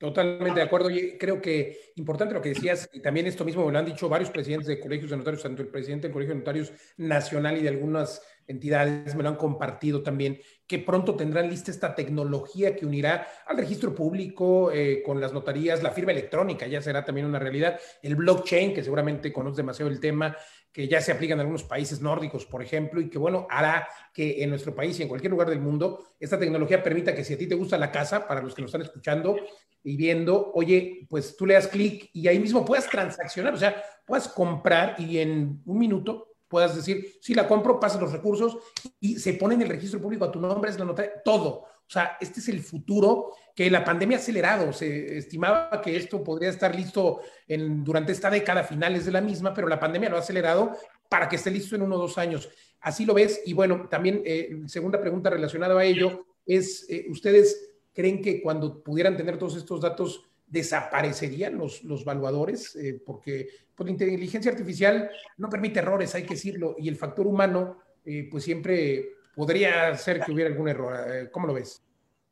Totalmente 0.00 0.60
de 0.60 0.64
acuerdo. 0.64 0.88
Y 0.88 1.18
creo 1.18 1.42
que 1.42 1.92
importante 1.96 2.32
lo 2.32 2.40
que 2.40 2.48
decías, 2.48 2.88
y 2.90 3.02
también 3.02 3.26
esto 3.26 3.44
mismo 3.44 3.66
me 3.66 3.72
lo 3.72 3.78
han 3.78 3.84
dicho 3.84 4.08
varios 4.08 4.30
presidentes 4.30 4.66
de 4.66 4.80
colegios 4.80 5.10
de 5.10 5.18
notarios, 5.18 5.42
tanto 5.42 5.60
el 5.60 5.68
presidente 5.68 6.06
del 6.06 6.14
Colegio 6.14 6.34
de 6.34 6.38
Notarios 6.38 6.72
Nacional 6.96 7.58
y 7.58 7.62
de 7.62 7.68
algunas 7.68 8.22
entidades 8.50 9.14
me 9.14 9.22
lo 9.22 9.28
han 9.28 9.36
compartido 9.36 10.02
también, 10.02 10.40
que 10.66 10.78
pronto 10.78 11.14
tendrán 11.14 11.48
lista 11.48 11.70
esta 11.70 11.94
tecnología 11.94 12.76
que 12.76 12.86
unirá 12.86 13.26
al 13.46 13.56
registro 13.56 13.94
público 13.94 14.70
eh, 14.72 15.02
con 15.04 15.20
las 15.20 15.32
notarías, 15.32 15.82
la 15.82 15.90
firma 15.90 16.12
electrónica 16.12 16.66
ya 16.66 16.82
será 16.82 17.04
también 17.04 17.26
una 17.26 17.38
realidad, 17.38 17.78
el 18.02 18.16
blockchain, 18.16 18.74
que 18.74 18.82
seguramente 18.82 19.32
conoce 19.32 19.58
demasiado 19.58 19.90
el 19.90 20.00
tema, 20.00 20.36
que 20.72 20.86
ya 20.86 21.00
se 21.00 21.12
aplica 21.12 21.34
en 21.34 21.40
algunos 21.40 21.64
países 21.64 22.00
nórdicos, 22.00 22.46
por 22.46 22.62
ejemplo, 22.62 23.00
y 23.00 23.08
que, 23.08 23.18
bueno, 23.18 23.46
hará 23.50 23.88
que 24.12 24.42
en 24.42 24.50
nuestro 24.50 24.74
país 24.74 24.98
y 24.98 25.02
en 25.02 25.08
cualquier 25.08 25.32
lugar 25.32 25.50
del 25.50 25.60
mundo 25.60 26.04
esta 26.20 26.38
tecnología 26.38 26.82
permita 26.82 27.14
que 27.14 27.24
si 27.24 27.34
a 27.34 27.38
ti 27.38 27.48
te 27.48 27.54
gusta 27.54 27.78
la 27.78 27.90
casa, 27.90 28.26
para 28.26 28.42
los 28.42 28.54
que 28.54 28.62
nos 28.62 28.68
están 28.68 28.82
escuchando 28.82 29.36
y 29.82 29.96
viendo, 29.96 30.52
oye, 30.54 31.06
pues 31.08 31.36
tú 31.36 31.46
le 31.46 31.54
das 31.54 31.68
clic 31.68 32.10
y 32.12 32.28
ahí 32.28 32.38
mismo 32.38 32.64
puedas 32.64 32.88
transaccionar, 32.88 33.54
o 33.54 33.56
sea, 33.56 33.82
puedas 34.06 34.28
comprar 34.28 34.96
y 34.98 35.18
en 35.18 35.62
un 35.64 35.78
minuto 35.78 36.29
puedas 36.50 36.74
decir, 36.74 37.16
si 37.20 37.32
la 37.32 37.46
compro, 37.46 37.78
pasa 37.78 38.00
los 38.00 38.12
recursos 38.12 38.58
y 38.98 39.18
se 39.20 39.34
pone 39.34 39.54
en 39.54 39.62
el 39.62 39.68
registro 39.68 40.00
público 40.00 40.24
a 40.24 40.32
tu 40.32 40.40
nombre, 40.40 40.70
es 40.70 40.78
la 40.78 40.84
nota, 40.84 41.04
todo. 41.24 41.48
O 41.48 41.92
sea, 41.92 42.16
este 42.20 42.40
es 42.40 42.48
el 42.48 42.60
futuro 42.60 43.32
que 43.54 43.70
la 43.70 43.84
pandemia 43.84 44.16
ha 44.16 44.20
acelerado. 44.20 44.72
Se 44.72 45.18
estimaba 45.18 45.80
que 45.80 45.96
esto 45.96 46.22
podría 46.22 46.50
estar 46.50 46.74
listo 46.74 47.20
en, 47.46 47.84
durante 47.84 48.12
esta 48.12 48.30
década, 48.30 48.64
finales 48.64 49.06
de 49.06 49.12
la 49.12 49.20
misma, 49.20 49.54
pero 49.54 49.68
la 49.68 49.78
pandemia 49.78 50.10
lo 50.10 50.16
ha 50.16 50.20
acelerado 50.20 50.76
para 51.08 51.28
que 51.28 51.36
esté 51.36 51.50
listo 51.50 51.76
en 51.76 51.82
uno 51.82 51.96
o 51.96 52.00
dos 52.00 52.18
años. 52.18 52.48
Así 52.80 53.04
lo 53.04 53.14
ves. 53.14 53.42
Y 53.46 53.52
bueno, 53.52 53.88
también, 53.88 54.22
eh, 54.24 54.62
segunda 54.66 55.00
pregunta 55.00 55.30
relacionada 55.30 55.78
a 55.78 55.84
ello, 55.84 56.26
es, 56.46 56.86
eh, 56.88 57.06
¿ustedes 57.08 57.70
creen 57.92 58.20
que 58.22 58.42
cuando 58.42 58.82
pudieran 58.82 59.16
tener 59.16 59.38
todos 59.38 59.56
estos 59.56 59.80
datos 59.80 60.29
desaparecerían 60.50 61.56
los, 61.56 61.84
los 61.84 62.04
valuadores, 62.04 62.74
eh, 62.76 63.00
porque 63.06 63.48
pues, 63.74 63.86
la 63.86 63.92
inteligencia 63.92 64.50
artificial 64.50 65.10
no 65.38 65.48
permite 65.48 65.78
errores, 65.78 66.14
hay 66.14 66.24
que 66.24 66.34
decirlo, 66.34 66.74
y 66.76 66.88
el 66.88 66.96
factor 66.96 67.26
humano, 67.26 67.78
eh, 68.04 68.28
pues 68.30 68.44
siempre 68.44 69.10
podría 69.34 69.96
ser 69.96 70.20
que 70.20 70.32
hubiera 70.32 70.50
algún 70.50 70.68
error. 70.68 70.94
Eh, 71.08 71.30
¿Cómo 71.30 71.46
lo 71.46 71.54
ves? 71.54 71.82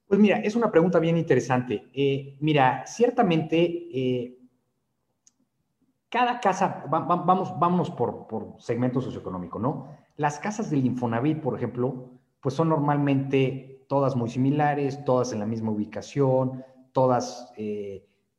Pues 0.07 0.19
mira, 0.19 0.41
es 0.41 0.57
una 0.57 0.71
pregunta 0.71 0.99
bien 0.99 1.17
interesante. 1.17 1.85
mira, 2.41 2.85
ciertamente, 2.87 4.39
cada 6.09 6.41
casa, 6.41 6.85
vamos, 6.89 7.59
vámonos 7.59 7.91
por, 7.91 8.27
por 8.27 8.55
segmento 8.59 9.03
socioeconómico, 9.03 9.59
¿no? 9.59 9.95
Las 10.17 10.39
casas 10.39 10.71
del 10.71 10.87
Infonavit, 10.87 11.41
por 11.41 11.55
ejemplo, 11.55 12.11
pues 12.41 12.55
son 12.55 12.71
normalmente 12.71 13.85
todas 13.87 14.17
muy 14.17 14.31
similares, 14.31 15.05
todas 15.05 15.35
en 15.35 15.41
la 15.41 15.47
misma 15.47 15.73
ubicación, 15.73 16.65
todas 16.93 17.53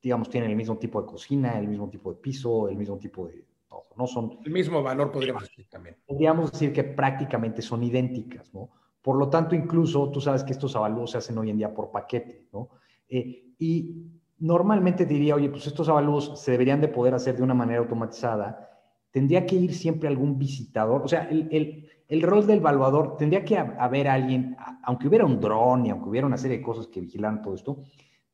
digamos, 0.02 0.30
tienen 0.30 0.50
el 0.50 0.56
mismo 0.56 0.78
tipo 0.78 1.02
de 1.02 1.08
cocina, 1.08 1.60
el 1.60 1.68
mismo 1.68 1.90
tipo 1.90 2.12
de 2.14 2.20
piso, 2.20 2.70
el 2.70 2.78
mismo 2.78 2.98
tipo 2.98 3.28
de 3.28 3.46
todo, 3.68 3.88
¿no? 3.98 4.08
Son... 4.08 4.40
El 4.46 4.52
mismo 4.52 4.82
valor, 4.82 5.12
podríamos 5.12 5.44
decir 5.44 5.68
también. 5.70 5.98
Podríamos 6.08 6.52
decir 6.52 6.72
que 6.72 6.84
prácticamente 6.84 7.62
son 7.62 7.84
idénticas, 7.84 8.54
¿no? 8.54 8.70
Por 9.02 9.18
lo 9.18 9.30
tanto, 9.30 9.56
incluso 9.56 10.10
tú 10.12 10.22
sabes 10.22 10.44
que 10.44 10.52
estos 10.52 10.76
avalúos 10.76 11.12
se 11.12 11.18
hacen 11.18 11.38
hoy 11.38 11.50
en 11.50 11.58
día 11.58 11.74
por 11.74 11.92
paquete, 11.92 12.48
¿no? 12.52 12.70
Eh, 13.08 13.54
y 13.58 14.06
normalmente 14.40 15.06
diría, 15.06 15.36
oye, 15.36 15.50
pues 15.50 15.68
estos 15.68 15.90
avalúos 15.90 16.40
se 16.40 16.52
deberían 16.52 16.82
de 16.82 16.88
poder 16.88 17.14
hacer 17.14 17.36
de 17.36 17.44
una 17.44 17.54
manera 17.54 17.80
automatizada. 17.80 18.70
Tendría 19.12 19.46
que 19.46 19.56
ir 19.56 19.74
siempre 19.74 20.08
algún 20.08 20.38
visitador, 20.38 21.02
o 21.02 21.08
sea, 21.08 21.24
el, 21.24 21.48
el, 21.52 21.90
el 22.08 22.22
rol 22.22 22.46
del 22.46 22.60
evaluador, 22.60 23.18
tendría 23.18 23.44
que 23.44 23.58
haber 23.58 24.08
alguien, 24.08 24.56
aunque 24.84 25.08
hubiera 25.08 25.26
un 25.26 25.40
dron 25.40 25.86
y 25.86 25.90
aunque 25.90 26.10
hubiera 26.10 26.28
una 26.28 26.38
serie 26.38 26.58
de 26.58 26.64
cosas 26.64 26.88
que 26.88 27.02
vigilan 27.02 27.42
todo 27.42 27.56
esto, 27.56 27.84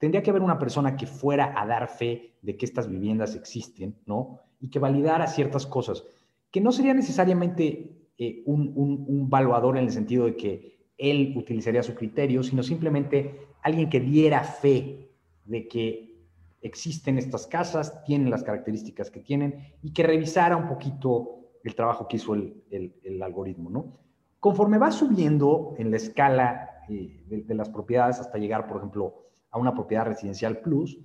tendría 0.06 0.22
que 0.22 0.30
haber 0.30 0.44
una 0.44 0.60
persona 0.60 0.96
que 0.96 1.08
fuera 1.08 1.60
a 1.60 1.66
dar 1.66 1.88
fe 1.88 2.36
de 2.44 2.56
que 2.56 2.68
estas 2.68 2.88
viviendas 2.88 3.34
existen, 3.34 3.96
¿no? 4.06 4.40
Y 4.60 4.70
que 4.70 4.78
validara 4.78 5.26
ciertas 5.26 5.66
cosas, 5.66 6.04
que 6.52 6.62
no 6.62 6.72
sería 6.72 6.94
necesariamente 6.94 8.12
eh, 8.20 8.44
un, 8.46 8.72
un, 8.76 9.04
un 9.08 9.30
valuador 9.32 9.80
en 9.80 9.86
el 9.86 9.90
sentido 9.90 10.26
de 10.26 10.36
que 10.36 10.78
él 10.96 11.34
utilizaría 11.36 11.82
su 11.82 11.96
criterio, 11.96 12.44
sino 12.44 12.62
simplemente 12.62 13.48
alguien 13.64 13.90
que 13.90 14.00
diera 14.00 14.44
fe 14.44 15.10
de 15.44 15.68
que 15.68 16.22
existen 16.62 17.18
estas 17.18 17.48
casas, 17.48 18.04
tienen 18.04 18.30
las 18.30 18.44
características 18.44 19.10
que 19.10 19.22
tienen 19.22 19.74
y 19.82 19.92
que 19.92 20.04
revisara 20.04 20.56
un 20.56 20.68
poquito 20.68 21.48
el 21.64 21.74
trabajo 21.74 22.08
que 22.08 22.18
hizo 22.18 22.36
el, 22.36 22.62
el, 22.70 23.24
algoritmo, 23.24 23.72
¿no? 23.72 23.98
Conforme 24.40 24.78
va 24.78 24.92
subiendo 24.92 25.74
en 25.80 25.90
la 25.90 25.98
escala 25.98 26.84
eh, 26.90 27.24
de, 27.26 27.42
de, 27.42 27.56
las 27.56 27.70
propiedades 27.70 28.20
hasta 28.20 28.38
llegar, 28.38 28.68
por 28.68 28.78
ejemplo, 28.78 29.25
a 29.56 29.60
una 29.60 29.74
propiedad 29.74 30.06
residencial 30.06 30.60
plus, 30.60 31.00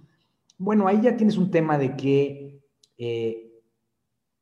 bueno, 0.59 0.89
ahí 0.89 1.01
ya 1.01 1.17
tienes 1.17 1.39
un 1.39 1.53
tema 1.53 1.79
de 1.79 1.97
que, 1.97 2.61
eh, 2.99 3.63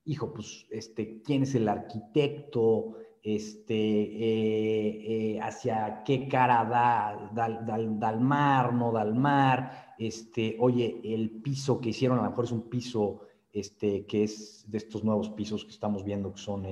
hijo, 0.05 0.33
pues, 0.33 0.67
este, 0.71 1.21
quién 1.23 1.43
es 1.43 1.55
el 1.55 1.69
arquitecto, 1.69 2.97
este, 3.23 3.75
eh, 3.75 5.35
eh, 5.35 5.41
hacia 5.41 6.03
qué 6.05 6.27
cara 6.27 6.65
da, 6.65 7.31
da, 7.35 7.75
al 7.75 8.21
mar, 8.21 8.73
no 8.73 8.93
da 8.93 9.05
mar, 9.05 9.95
este, 9.99 10.57
oye, 10.59 11.01
el 11.05 11.43
piso 11.43 11.81
que 11.81 11.91
hicieron 11.91 12.19
a 12.19 12.23
lo 12.23 12.31
mejor 12.31 12.47
es 12.47 12.53
un 12.53 12.71
piso 12.71 13.21
este, 13.53 14.07
que 14.07 14.25
es 14.25 14.65
de 14.67 14.79
estos 14.79 15.05
nuevos 15.05 15.29
pisos 15.31 15.67
que 15.67 15.73
estamos 15.73 16.03
viendo, 16.03 16.33
que 16.33 16.41
son 16.41 16.65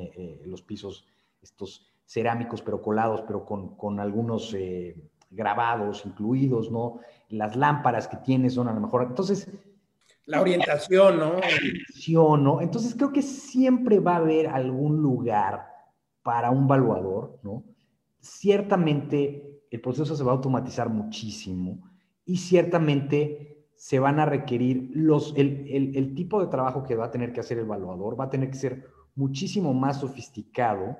los 0.47 0.62
pisos, 0.62 1.07
estos 1.43 1.87
cerámicos, 2.07 2.62
pero 2.62 2.81
colados, 2.81 3.23
pero 3.26 3.45
con, 3.45 3.76
con 3.76 4.00
algunos 4.00 4.55
grabados 5.37 6.05
incluidos, 6.07 6.71
¿no? 6.71 7.00
Las 7.28 7.55
lámparas 7.55 8.09
que 8.09 8.16
tienes 8.16 8.55
son 8.55 8.69
a 8.69 8.73
lo 8.73 8.81
mejor. 8.81 9.02
Entonces. 9.02 9.49
La 10.25 10.40
orientación, 10.40 11.19
¿no? 11.19 11.38
La 11.38 11.47
orientación, 11.47 12.43
¿no? 12.43 12.61
Entonces 12.61 12.95
creo 12.95 13.12
que 13.12 13.23
siempre 13.23 14.00
va 14.00 14.14
a 14.14 14.19
haber 14.19 14.49
algún 14.49 14.97
lugar 14.97 15.69
para 16.23 16.50
un 16.50 16.66
valuador, 16.66 17.38
¿no? 17.45 17.62
Ciertamente 18.19 19.61
el 19.71 19.81
proceso 19.81 20.16
se 20.16 20.25
va 20.25 20.33
a 20.33 20.35
automatizar 20.35 20.88
muchísimo 20.88 21.78
y 22.25 22.38
ciertamente 22.38 23.69
se 23.76 23.99
van 23.99 24.19
a 24.19 24.25
requerir 24.25 24.90
los, 24.95 25.35
el, 25.37 26.14
tipo 26.14 26.40
de 26.40 26.49
trabajo 26.49 26.83
que 26.83 26.97
va 26.97 27.07
a 27.07 27.11
tener 27.11 27.33
que 27.33 27.40
hacer 27.40 27.59
el 27.59 27.64
evaluador, 27.64 28.19
va 28.19 28.25
a 28.25 28.31
tener 28.31 28.50
que 28.50 28.57
ser 28.57 28.87
muchísimo 29.14 29.75
más 29.75 30.00
sofisticado 30.00 30.97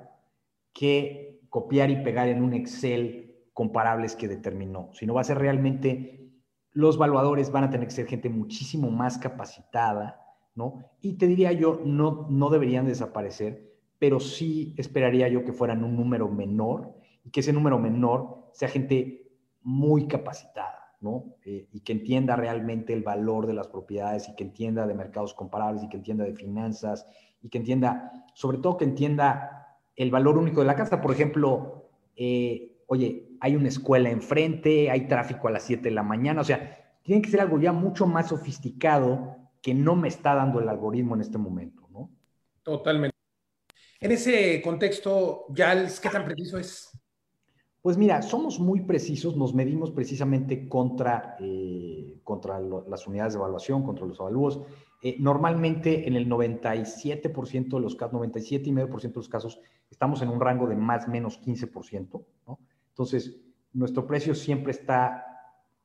que 0.73 1.41
copiar 1.49 1.89
y 1.89 2.03
pegar 2.03 2.27
en 2.27 2.43
un 2.43 2.53
Excel 2.53 3.26
comparables 3.57 4.15
que 4.15 4.27
determinó, 4.27 4.91
sino 4.93 5.15
va 5.15 5.21
a 5.21 5.23
ser 5.23 5.39
realmente, 5.39 6.29
los 6.73 6.97
evaluadores 6.97 7.51
van 7.51 7.63
a 7.63 7.71
tener 7.71 7.87
que 7.87 7.95
ser 7.95 8.05
gente 8.05 8.29
muchísimo 8.29 8.91
más 8.91 9.17
capacitada, 9.17 10.21
¿no? 10.53 10.91
Y 11.01 11.13
te 11.13 11.25
diría 11.25 11.51
yo, 11.53 11.81
no, 11.83 12.27
no 12.29 12.51
deberían 12.51 12.85
desaparecer, 12.85 13.73
pero 13.97 14.19
sí 14.19 14.75
esperaría 14.77 15.27
yo 15.27 15.43
que 15.43 15.53
fueran 15.53 15.83
un 15.83 15.95
número 15.95 16.29
menor 16.29 16.93
y 17.25 17.31
que 17.31 17.39
ese 17.39 17.51
número 17.51 17.79
menor 17.79 18.51
sea 18.53 18.69
gente 18.69 19.27
muy 19.63 20.05
capacitada, 20.05 20.95
¿no? 21.01 21.33
Eh, 21.43 21.67
y 21.71 21.79
que 21.79 21.93
entienda 21.93 22.35
realmente 22.35 22.93
el 22.93 23.01
valor 23.01 23.47
de 23.47 23.55
las 23.55 23.69
propiedades 23.69 24.29
y 24.29 24.35
que 24.35 24.43
entienda 24.43 24.85
de 24.85 24.93
mercados 24.93 25.33
comparables 25.33 25.83
y 25.83 25.89
que 25.89 25.97
entienda 25.97 26.25
de 26.25 26.35
finanzas 26.35 27.07
y 27.41 27.49
que 27.49 27.57
entienda, 27.57 28.11
sobre 28.35 28.59
todo 28.59 28.77
que 28.77 28.85
entienda 28.85 29.79
el 29.95 30.11
valor 30.11 30.37
único 30.37 30.59
de 30.59 30.67
la 30.67 30.75
casa. 30.75 31.01
Por 31.01 31.11
ejemplo, 31.11 31.89
eh, 32.15 32.83
oye, 32.85 33.26
hay 33.39 33.55
una 33.55 33.67
escuela 33.67 34.09
enfrente, 34.09 34.89
hay 34.89 35.07
tráfico 35.07 35.47
a 35.47 35.51
las 35.51 35.63
7 35.63 35.83
de 35.83 35.91
la 35.91 36.03
mañana, 36.03 36.41
o 36.41 36.43
sea, 36.43 36.97
tiene 37.03 37.21
que 37.21 37.29
ser 37.29 37.41
algo 37.41 37.59
ya 37.59 37.71
mucho 37.71 38.05
más 38.05 38.29
sofisticado 38.29 39.37
que 39.61 39.73
no 39.73 39.95
me 39.95 40.07
está 40.07 40.35
dando 40.35 40.59
el 40.59 40.69
algoritmo 40.69 41.15
en 41.15 41.21
este 41.21 41.37
momento, 41.37 41.87
¿no? 41.91 42.09
Totalmente. 42.63 43.15
En 43.99 44.11
ese 44.11 44.61
contexto, 44.61 45.45
Yals, 45.49 45.99
¿qué 45.99 46.09
tan 46.09 46.25
preciso 46.25 46.59
es? 46.59 46.91
Pues 47.81 47.97
mira, 47.97 48.21
somos 48.21 48.59
muy 48.59 48.81
precisos, 48.81 49.37
nos 49.37 49.53
medimos 49.53 49.91
precisamente 49.91 50.67
contra, 50.67 51.37
eh, 51.39 52.19
contra 52.23 52.59
las 52.59 53.07
unidades 53.07 53.33
de 53.33 53.39
evaluación, 53.39 53.83
contra 53.83 54.05
los 54.05 54.19
avalúos. 54.19 54.61
Eh, 55.01 55.15
normalmente 55.19 56.07
en 56.07 56.15
el 56.15 56.27
97% 56.27 57.77
de 57.77 57.81
los 57.81 57.95
casos, 57.95 58.13
97,5% 58.13 59.01
de 59.01 59.15
los 59.15 59.29
casos, 59.29 59.61
estamos 59.89 60.21
en 60.21 60.29
un 60.29 60.41
rango 60.41 60.67
de 60.67 60.75
más 60.75 61.07
o 61.07 61.11
menos 61.11 61.39
15%, 61.39 62.25
¿no? 62.45 62.59
Entonces, 62.97 63.39
nuestro 63.73 64.07
precio 64.07 64.33
siempre 64.33 64.71
está 64.71 65.23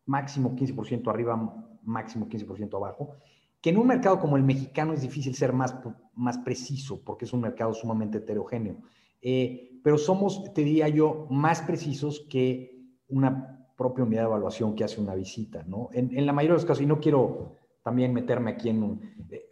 máximo 0.06 0.56
15% 0.56 1.08
arriba, 1.08 1.36
máximo 1.82 2.28
15% 2.28 2.74
abajo 2.74 3.16
que 3.62 3.70
en 3.70 3.78
un 3.78 3.86
mercado 3.86 4.18
como 4.18 4.36
el 4.36 4.42
mexicano 4.42 4.92
es 4.92 5.00
difícil 5.00 5.36
ser 5.36 5.52
más, 5.52 5.76
más 6.14 6.36
preciso 6.38 7.00
porque 7.04 7.24
es 7.24 7.32
un 7.32 7.40
mercado 7.40 7.72
sumamente 7.72 8.18
heterogéneo. 8.18 8.78
Eh, 9.22 9.78
pero 9.84 9.96
somos, 9.98 10.52
te 10.52 10.64
diría 10.64 10.88
yo, 10.88 11.28
más 11.30 11.62
precisos 11.62 12.26
que 12.28 12.76
una 13.06 13.64
propia 13.76 14.04
unidad 14.04 14.22
de 14.22 14.26
evaluación 14.26 14.74
que 14.74 14.82
hace 14.82 15.00
una 15.00 15.14
visita, 15.14 15.64
¿no? 15.66 15.90
En, 15.92 16.26
la 16.26 16.32
mayoría 16.32 16.54
de 16.54 16.58
los 16.58 16.64
casos, 16.64 16.82
y 16.82 16.86
no 16.86 16.98
quiero 16.98 17.56
también 17.84 18.12
meterme 18.12 18.50
aquí 18.50 18.68
en 18.68 18.82
un... 18.82 19.00
Eh, 19.30 19.48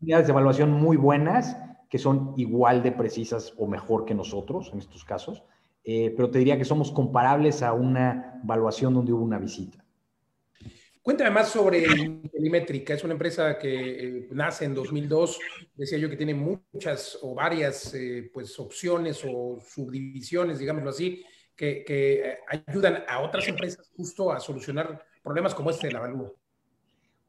unidades 0.00 0.26
de 0.26 0.32
evaluación 0.32 0.70
muy 0.70 0.96
buenas 0.96 1.56
que 1.88 1.98
son 1.98 2.34
igual 2.36 2.82
de 2.82 2.92
precisas 2.92 3.54
o 3.58 3.66
mejor 3.66 4.04
que 4.04 4.14
nosotros 4.14 4.70
en 4.72 4.78
estos 4.78 5.04
casos, 5.04 5.42
eh, 5.84 6.12
pero 6.16 6.30
te 6.30 6.38
diría 6.38 6.58
que 6.58 6.64
somos 6.64 6.90
comparables 6.90 7.62
a 7.62 7.72
una 7.72 8.40
evaluación 8.42 8.94
donde 8.94 9.12
hubo 9.12 9.24
una 9.24 9.38
visita. 9.38 9.82
Cuéntame 11.02 11.30
más 11.30 11.48
sobre 11.48 11.84
Intelimétrica. 11.84 12.94
Es 12.94 13.02
una 13.02 13.14
empresa 13.14 13.58
que 13.58 14.18
eh, 14.18 14.28
nace 14.30 14.66
en 14.66 14.74
2002. 14.74 15.38
Decía 15.74 15.98
yo 15.98 16.08
que 16.08 16.16
tiene 16.16 16.32
muchas 16.32 17.18
o 17.22 17.34
varias 17.34 17.92
eh, 17.94 18.30
pues, 18.32 18.56
opciones 18.60 19.24
o 19.28 19.58
subdivisiones, 19.60 20.60
digámoslo 20.60 20.90
así, 20.90 21.24
que, 21.56 21.84
eh, 21.88 22.38
ayudan 22.46 23.02
a 23.08 23.18
otras 23.18 23.48
empresas 23.48 23.90
justo 23.96 24.30
a 24.30 24.38
solucionar 24.38 25.04
problemas 25.24 25.56
como 25.56 25.70
este 25.70 25.88
del 25.88 25.96
avalúo. 25.96 26.36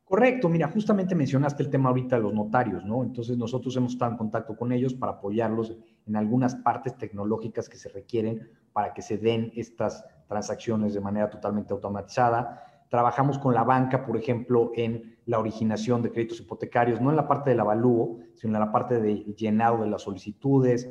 Correcto, 0.03 0.49
mira, 0.49 0.67
justamente 0.67 1.15
mencionaste 1.15 1.63
el 1.63 1.71
tema 1.71 1.89
ahorita 1.89 2.17
de 2.17 2.21
los 2.21 2.33
notarios, 2.33 2.85
¿no? 2.85 3.03
Entonces 3.03 3.37
nosotros 3.37 3.75
hemos 3.75 3.93
estado 3.93 4.11
en 4.11 4.17
contacto 4.17 4.55
con 4.55 4.71
ellos 4.71 4.93
para 4.93 5.13
apoyarlos 5.13 5.75
en 6.07 6.15
algunas 6.15 6.55
partes 6.55 6.97
tecnológicas 6.97 7.69
que 7.69 7.77
se 7.77 7.89
requieren 7.89 8.49
para 8.73 8.93
que 8.93 9.01
se 9.01 9.17
den 9.17 9.51
estas 9.55 10.05
transacciones 10.27 10.93
de 10.93 11.01
manera 11.01 11.29
totalmente 11.29 11.73
automatizada 11.73 12.73
Trabajamos 12.93 13.39
con 13.39 13.55
la 13.55 13.63
banca, 13.63 14.05
por 14.05 14.17
ejemplo, 14.17 14.71
en 14.75 15.17
la 15.25 15.39
originación 15.39 16.03
de 16.03 16.11
créditos 16.11 16.39
hipotecarios, 16.41 17.01
no 17.01 17.09
en 17.09 17.15
la 17.15 17.27
parte 17.27 17.49
del 17.49 17.59
avalúo, 17.59 18.19
sino 18.35 18.53
en 18.53 18.59
la 18.59 18.71
parte 18.71 19.01
de 19.01 19.15
llenado 19.35 19.81
de 19.83 19.89
las 19.89 20.03
solicitudes. 20.03 20.87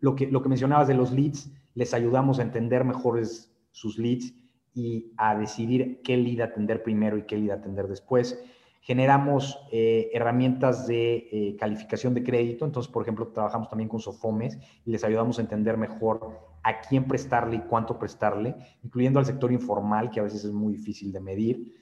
Lo 0.00 0.16
que, 0.16 0.26
lo 0.26 0.42
que 0.42 0.48
mencionabas 0.48 0.88
de 0.88 0.94
los 0.94 1.12
leads, 1.12 1.52
les 1.74 1.94
ayudamos 1.94 2.40
a 2.40 2.42
entender 2.42 2.82
mejores 2.82 3.54
sus 3.70 4.00
leads 4.00 4.34
y 4.74 5.12
a 5.16 5.38
decidir 5.38 6.00
qué 6.02 6.16
lead 6.16 6.40
atender 6.40 6.82
primero 6.82 7.18
y 7.18 7.22
qué 7.22 7.36
lead 7.36 7.56
atender 7.56 7.86
después. 7.86 8.36
Generamos 8.84 9.58
eh, 9.72 10.10
herramientas 10.12 10.86
de 10.86 11.26
eh, 11.32 11.56
calificación 11.58 12.12
de 12.12 12.22
crédito, 12.22 12.66
entonces, 12.66 12.92
por 12.92 13.00
ejemplo, 13.00 13.28
trabajamos 13.28 13.70
también 13.70 13.88
con 13.88 13.98
Sofomes 13.98 14.58
y 14.84 14.90
les 14.90 15.02
ayudamos 15.04 15.38
a 15.38 15.40
entender 15.40 15.78
mejor 15.78 16.38
a 16.62 16.82
quién 16.82 17.08
prestarle 17.08 17.56
y 17.56 17.60
cuánto 17.60 17.98
prestarle, 17.98 18.54
incluyendo 18.82 19.18
al 19.18 19.24
sector 19.24 19.50
informal, 19.52 20.10
que 20.10 20.20
a 20.20 20.24
veces 20.24 20.44
es 20.44 20.52
muy 20.52 20.74
difícil 20.74 21.12
de 21.12 21.20
medir. 21.20 21.72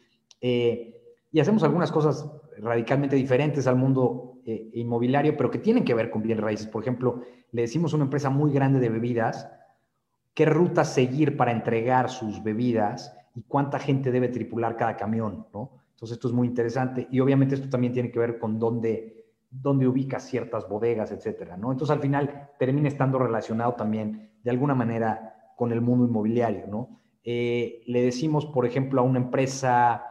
Eh, 0.41 0.95
y 1.33 1.41
hacemos 1.41 1.65
algunas 1.65 1.91
cosas 1.91 2.25
radicalmente 2.59 3.17
diferentes 3.17 3.67
al 3.67 3.75
mundo 3.75 4.39
inmobiliario, 4.45 5.37
pero 5.37 5.51
que 5.51 5.59
tienen 5.59 5.85
que 5.85 5.95
ver 5.95 6.09
con 6.09 6.23
bienes 6.23 6.45
raíces. 6.45 6.69
Por 6.69 6.83
ejemplo, 6.83 7.23
le 7.51 7.63
decimos 7.63 7.93
a 7.93 7.97
una 7.97 8.05
empresa 8.05 8.31
muy 8.31 8.53
grande 8.53 8.79
de 8.79 8.91
bebidas 8.91 9.49
qué 10.35 10.47
ruta 10.47 10.85
seguir 10.85 11.37
para 11.37 11.51
entregar 11.51 12.11
sus 12.11 12.45
bebidas 12.45 13.13
y 13.35 13.43
cuánta 13.43 13.81
gente 13.81 14.13
debe 14.13 14.29
tripular 14.29 14.77
cada 14.77 14.97
camión, 14.97 15.47
¿no? 15.53 15.82
Entonces 16.03 16.17
esto 16.17 16.27
es 16.27 16.35
muy 16.35 16.49
interesante 16.49 17.07
y 17.13 17.21
obviamente 17.21 17.55
esto 17.55 17.69
también 17.71 17.93
tiene 17.93 18.11
que 18.11 18.19
ver 18.19 18.41
con 18.41 18.59
dónde, 18.59 19.25
dónde 19.49 19.87
ubicas 19.87 20.29
ciertas 20.29 20.69
bodegas, 20.69 21.13
etcétera, 21.13 21.57
¿no? 21.57 21.71
Entonces 21.71 21.95
al 21.95 22.03
final 22.03 22.51
termina 22.59 22.89
estando 22.89 23.21
relacionado 23.21 23.75
también 23.75 24.33
de 24.43 24.51
alguna 24.51 24.75
manera 24.75 25.53
con 25.57 25.71
el 25.71 25.81
mundo 25.81 26.05
inmobiliario, 26.05 26.67
¿no? 26.67 27.01
Eh, 27.23 27.85
le 27.87 28.03
decimos, 28.03 28.47
por 28.47 28.67
ejemplo, 28.67 29.01
a 29.01 29.05
una 29.05 29.21
empresa 29.21 30.03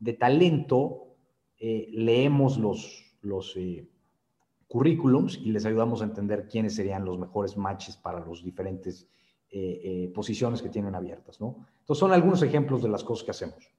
de 0.00 0.14
talento, 0.14 1.14
eh, 1.56 1.86
leemos 1.92 2.58
los, 2.58 3.16
los 3.22 3.56
eh, 3.56 3.88
currículums 4.66 5.38
y 5.38 5.52
les 5.52 5.64
ayudamos 5.66 6.02
a 6.02 6.06
entender 6.06 6.48
quiénes 6.48 6.74
serían 6.74 7.04
los 7.04 7.16
mejores 7.16 7.56
matches 7.56 7.96
para 7.96 8.26
las 8.26 8.42
diferentes 8.42 9.06
posiciones 10.14 10.60
que 10.60 10.68
tienen 10.68 10.96
abiertas, 10.96 11.40
¿no? 11.40 11.64
Entonces 11.80 12.00
son 12.00 12.12
algunos 12.12 12.42
ejemplos 12.42 12.82
de 12.82 12.88
las 12.88 13.02
cosas 13.04 13.24
que 13.24 13.30
hacemos. 13.30 13.77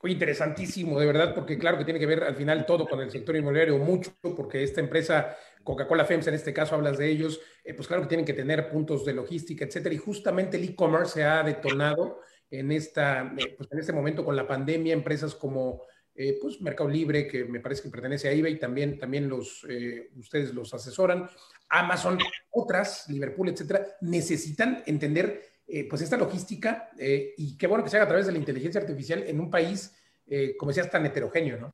Oye, 0.00 0.12
interesantísimo, 0.12 0.98
de 1.00 1.06
verdad, 1.06 1.34
porque 1.34 1.58
claro 1.58 1.76
que 1.76 1.84
tiene 1.84 1.98
que 1.98 2.06
ver 2.06 2.22
al 2.22 2.36
final 2.36 2.64
todo 2.64 2.86
con 2.86 3.00
el 3.00 3.10
sector 3.10 3.34
inmobiliario, 3.34 3.78
mucho, 3.78 4.12
porque 4.36 4.62
esta 4.62 4.80
empresa, 4.80 5.36
Coca-Cola 5.64 6.04
FEMS 6.04 6.28
en 6.28 6.34
este 6.34 6.54
caso, 6.54 6.76
hablas 6.76 6.98
de 6.98 7.08
ellos, 7.08 7.40
eh, 7.64 7.74
pues 7.74 7.88
claro 7.88 8.02
que 8.02 8.08
tienen 8.08 8.24
que 8.24 8.32
tener 8.32 8.70
puntos 8.70 9.04
de 9.04 9.12
logística, 9.12 9.64
etcétera. 9.64 9.92
Y 9.92 9.98
justamente 9.98 10.56
el 10.56 10.62
e-commerce 10.64 11.14
se 11.14 11.24
ha 11.24 11.42
detonado 11.42 12.20
en, 12.48 12.70
esta, 12.70 13.34
eh, 13.36 13.56
pues 13.56 13.72
en 13.72 13.80
este 13.80 13.92
momento 13.92 14.24
con 14.24 14.36
la 14.36 14.46
pandemia, 14.46 14.92
empresas 14.92 15.34
como 15.34 15.82
eh, 16.14 16.38
pues 16.40 16.60
Mercado 16.60 16.88
Libre, 16.88 17.26
que 17.26 17.44
me 17.44 17.58
parece 17.58 17.82
que 17.82 17.90
pertenece 17.90 18.28
a 18.28 18.32
eBay, 18.32 18.56
también, 18.56 19.00
también 19.00 19.28
los, 19.28 19.66
ustedes 20.16 20.54
los 20.54 20.74
asesoran, 20.74 21.28
Amazon, 21.70 22.18
otras, 22.50 23.08
Liverpool, 23.08 23.48
etcétera, 23.48 23.84
necesitan 24.02 24.84
entender 24.86 25.57
eh, 25.70 25.86
pues 25.86 26.00
esta 26.00 26.16
logística 26.16 26.88
eh, 26.96 27.34
y 27.36 27.58
qué 27.58 27.66
bueno 27.66 27.84
que 27.84 27.90
se 27.90 27.98
haga 27.98 28.06
a 28.06 28.08
través 28.08 28.24
de 28.24 28.32
la 28.32 28.38
inteligencia 28.38 28.80
artificial 28.80 29.22
en 29.26 29.38
un 29.38 29.50
país, 29.50 29.94
eh, 30.26 30.56
como 30.56 30.70
decías, 30.70 30.90
tan 30.90 31.04
heterogéneo, 31.04 31.58
¿no? 31.58 31.70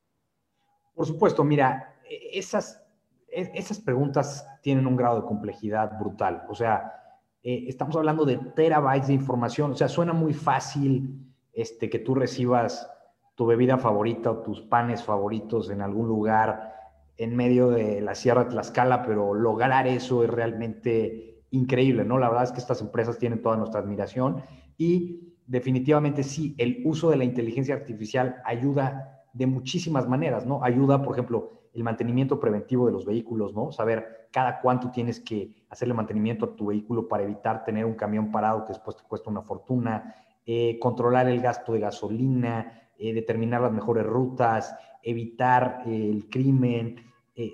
Por 0.92 1.06
supuesto, 1.06 1.44
mira, 1.44 2.00
e, 2.10 2.36
esas, 2.36 2.84
e, 3.28 3.52
esas 3.54 3.78
preguntas 3.78 4.44
tienen 4.62 4.88
un 4.88 4.96
grado 4.96 5.20
de 5.20 5.28
complejidad 5.28 5.96
brutal. 5.96 6.42
O 6.48 6.56
sea, 6.56 6.92
estamos 7.40 7.94
hablando 7.94 8.24
de 8.24 8.38
terabytes 8.56 9.06
de 9.06 9.14
información. 9.14 9.70
O 9.72 9.76
sea, 9.76 9.88
suena 9.88 10.12
muy 10.12 10.34
fácil 10.34 11.32
este, 11.52 11.88
que 11.88 12.00
tú 12.00 12.16
recibas 12.16 12.90
tu 13.36 13.46
bebida 13.46 13.78
favorita 13.78 14.32
o 14.32 14.38
tus 14.38 14.60
panes 14.62 15.04
favoritos 15.04 15.70
en 15.70 15.82
algún 15.82 16.08
lugar 16.08 16.74
en 17.16 17.36
medio 17.36 17.70
de 17.70 18.00
la 18.00 18.16
Sierra 18.16 18.44
de 18.44 18.50
Tlaxcala, 18.50 19.04
pero 19.04 19.34
lograr 19.34 19.86
eso 19.86 20.24
es 20.24 20.30
realmente 20.30 21.33
increíble, 21.54 22.04
¿no? 22.04 22.18
La 22.18 22.28
verdad 22.28 22.44
es 22.44 22.52
que 22.52 22.58
estas 22.58 22.80
empresas 22.80 23.18
tienen 23.18 23.40
toda 23.40 23.56
nuestra 23.56 23.80
admiración 23.80 24.42
y 24.76 25.34
definitivamente 25.46 26.22
sí, 26.22 26.54
el 26.58 26.82
uso 26.84 27.10
de 27.10 27.16
la 27.16 27.24
inteligencia 27.24 27.74
artificial 27.74 28.36
ayuda 28.44 29.22
de 29.32 29.46
muchísimas 29.46 30.08
maneras, 30.08 30.46
¿no? 30.46 30.62
Ayuda, 30.64 31.02
por 31.02 31.14
ejemplo, 31.14 31.52
el 31.72 31.84
mantenimiento 31.84 32.38
preventivo 32.40 32.86
de 32.86 32.92
los 32.92 33.04
vehículos, 33.04 33.54
¿no? 33.54 33.72
Saber 33.72 34.28
cada 34.32 34.60
cuánto 34.60 34.90
tienes 34.90 35.20
que 35.20 35.66
hacerle 35.68 35.94
mantenimiento 35.94 36.44
a 36.44 36.56
tu 36.56 36.66
vehículo 36.66 37.06
para 37.06 37.22
evitar 37.22 37.64
tener 37.64 37.84
un 37.84 37.94
camión 37.94 38.32
parado 38.32 38.64
que 38.64 38.72
después 38.72 38.96
te 38.96 39.04
cuesta 39.04 39.30
una 39.30 39.42
fortuna, 39.42 40.14
eh, 40.46 40.78
controlar 40.80 41.28
el 41.28 41.40
gasto 41.40 41.72
de 41.72 41.80
gasolina, 41.80 42.90
eh, 42.98 43.12
determinar 43.12 43.60
las 43.60 43.72
mejores 43.72 44.04
rutas, 44.04 44.74
evitar 45.02 45.82
eh, 45.86 46.10
el 46.10 46.28
crimen, 46.28 46.96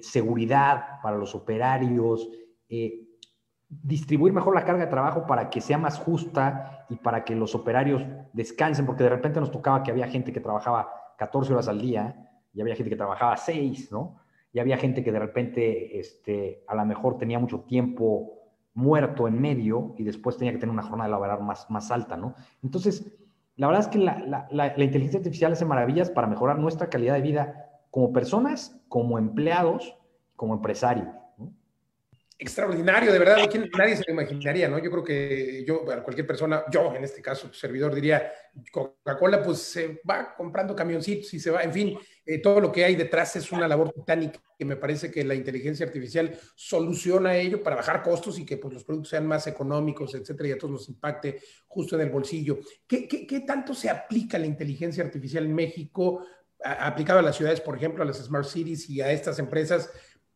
seguridad 0.02 1.00
para 1.02 1.16
los 1.16 1.34
operarios, 1.34 2.28
distribuir 3.70 4.32
mejor 4.32 4.54
la 4.54 4.64
carga 4.64 4.84
de 4.84 4.90
trabajo 4.90 5.26
para 5.26 5.48
que 5.48 5.60
sea 5.60 5.78
más 5.78 5.98
justa 5.98 6.86
y 6.90 6.96
para 6.96 7.24
que 7.24 7.36
los 7.36 7.54
operarios 7.54 8.04
descansen, 8.32 8.84
porque 8.84 9.04
de 9.04 9.10
repente 9.10 9.38
nos 9.38 9.52
tocaba 9.52 9.82
que 9.84 9.92
había 9.92 10.08
gente 10.08 10.32
que 10.32 10.40
trabajaba 10.40 10.92
14 11.16 11.52
horas 11.52 11.68
al 11.68 11.80
día 11.80 12.28
y 12.52 12.60
había 12.60 12.74
gente 12.74 12.90
que 12.90 12.96
trabajaba 12.96 13.36
6, 13.36 13.92
¿no? 13.92 14.16
Y 14.52 14.58
había 14.58 14.76
gente 14.76 15.04
que 15.04 15.12
de 15.12 15.20
repente 15.20 16.00
este, 16.00 16.64
a 16.66 16.74
lo 16.74 16.84
mejor 16.84 17.16
tenía 17.16 17.38
mucho 17.38 17.60
tiempo 17.60 18.32
muerto 18.74 19.28
en 19.28 19.40
medio 19.40 19.94
y 19.96 20.02
después 20.02 20.36
tenía 20.36 20.52
que 20.52 20.58
tener 20.58 20.72
una 20.72 20.82
jornada 20.82 21.08
laboral 21.08 21.40
más, 21.44 21.70
más 21.70 21.92
alta, 21.92 22.16
¿no? 22.16 22.34
Entonces, 22.64 23.16
la 23.54 23.68
verdad 23.68 23.82
es 23.82 23.88
que 23.88 23.98
la, 23.98 24.48
la 24.50 24.84
inteligencia 24.84 25.18
artificial 25.18 25.52
hace 25.52 25.64
maravillas 25.64 26.10
para 26.10 26.26
mejorar 26.26 26.58
nuestra 26.58 26.88
calidad 26.88 27.14
de 27.14 27.20
vida 27.20 27.66
como 27.90 28.12
personas, 28.12 28.82
como 28.88 29.18
empleados, 29.18 29.96
como 30.34 30.54
empresarios 30.54 31.19
extraordinario, 32.40 33.12
de 33.12 33.18
verdad, 33.18 33.36
nadie 33.76 33.96
se 33.96 34.04
lo 34.06 34.14
imaginaría, 34.14 34.66
¿no? 34.66 34.78
Yo 34.78 34.90
creo 34.90 35.04
que 35.04 35.62
yo, 35.66 35.84
cualquier 35.84 36.26
persona, 36.26 36.64
yo 36.72 36.94
en 36.94 37.04
este 37.04 37.20
caso, 37.20 37.52
servidor, 37.52 37.94
diría, 37.94 38.32
Coca-Cola 38.72 39.42
pues 39.42 39.58
se 39.58 40.00
va 40.08 40.34
comprando 40.34 40.74
camioncitos 40.74 41.32
y 41.34 41.38
se 41.38 41.50
va, 41.50 41.62
en 41.62 41.72
fin, 41.72 41.98
eh, 42.24 42.38
todo 42.38 42.58
lo 42.60 42.72
que 42.72 42.84
hay 42.84 42.96
detrás 42.96 43.36
es 43.36 43.52
una 43.52 43.68
labor 43.68 43.92
titánica 43.92 44.40
que 44.58 44.64
me 44.64 44.76
parece 44.76 45.10
que 45.10 45.22
la 45.22 45.34
inteligencia 45.34 45.84
artificial 45.84 46.34
soluciona 46.54 47.36
ello 47.36 47.62
para 47.62 47.76
bajar 47.76 48.02
costos 48.02 48.38
y 48.38 48.46
que 48.46 48.56
pues, 48.56 48.72
los 48.72 48.84
productos 48.84 49.10
sean 49.10 49.26
más 49.26 49.46
económicos, 49.46 50.14
etcétera, 50.14 50.48
y 50.48 50.52
a 50.52 50.58
todos 50.58 50.72
nos 50.72 50.88
impacte 50.88 51.40
justo 51.66 51.96
en 51.96 52.02
el 52.02 52.10
bolsillo. 52.10 52.58
¿Qué, 52.86 53.06
qué, 53.06 53.40
tanto 53.40 53.74
se 53.74 53.90
aplica 53.90 54.38
la 54.38 54.46
inteligencia 54.46 55.04
artificial 55.04 55.44
en 55.44 55.54
México, 55.54 56.24
aplicado 56.62 57.18
a 57.18 57.22
las 57.22 57.36
ciudades, 57.36 57.60
por 57.60 57.76
ejemplo, 57.76 58.02
a 58.02 58.06
las 58.06 58.16
smart 58.16 58.46
cities 58.46 58.88
y 58.88 59.02
a 59.02 59.12
estas 59.12 59.38
empresas? 59.38 59.90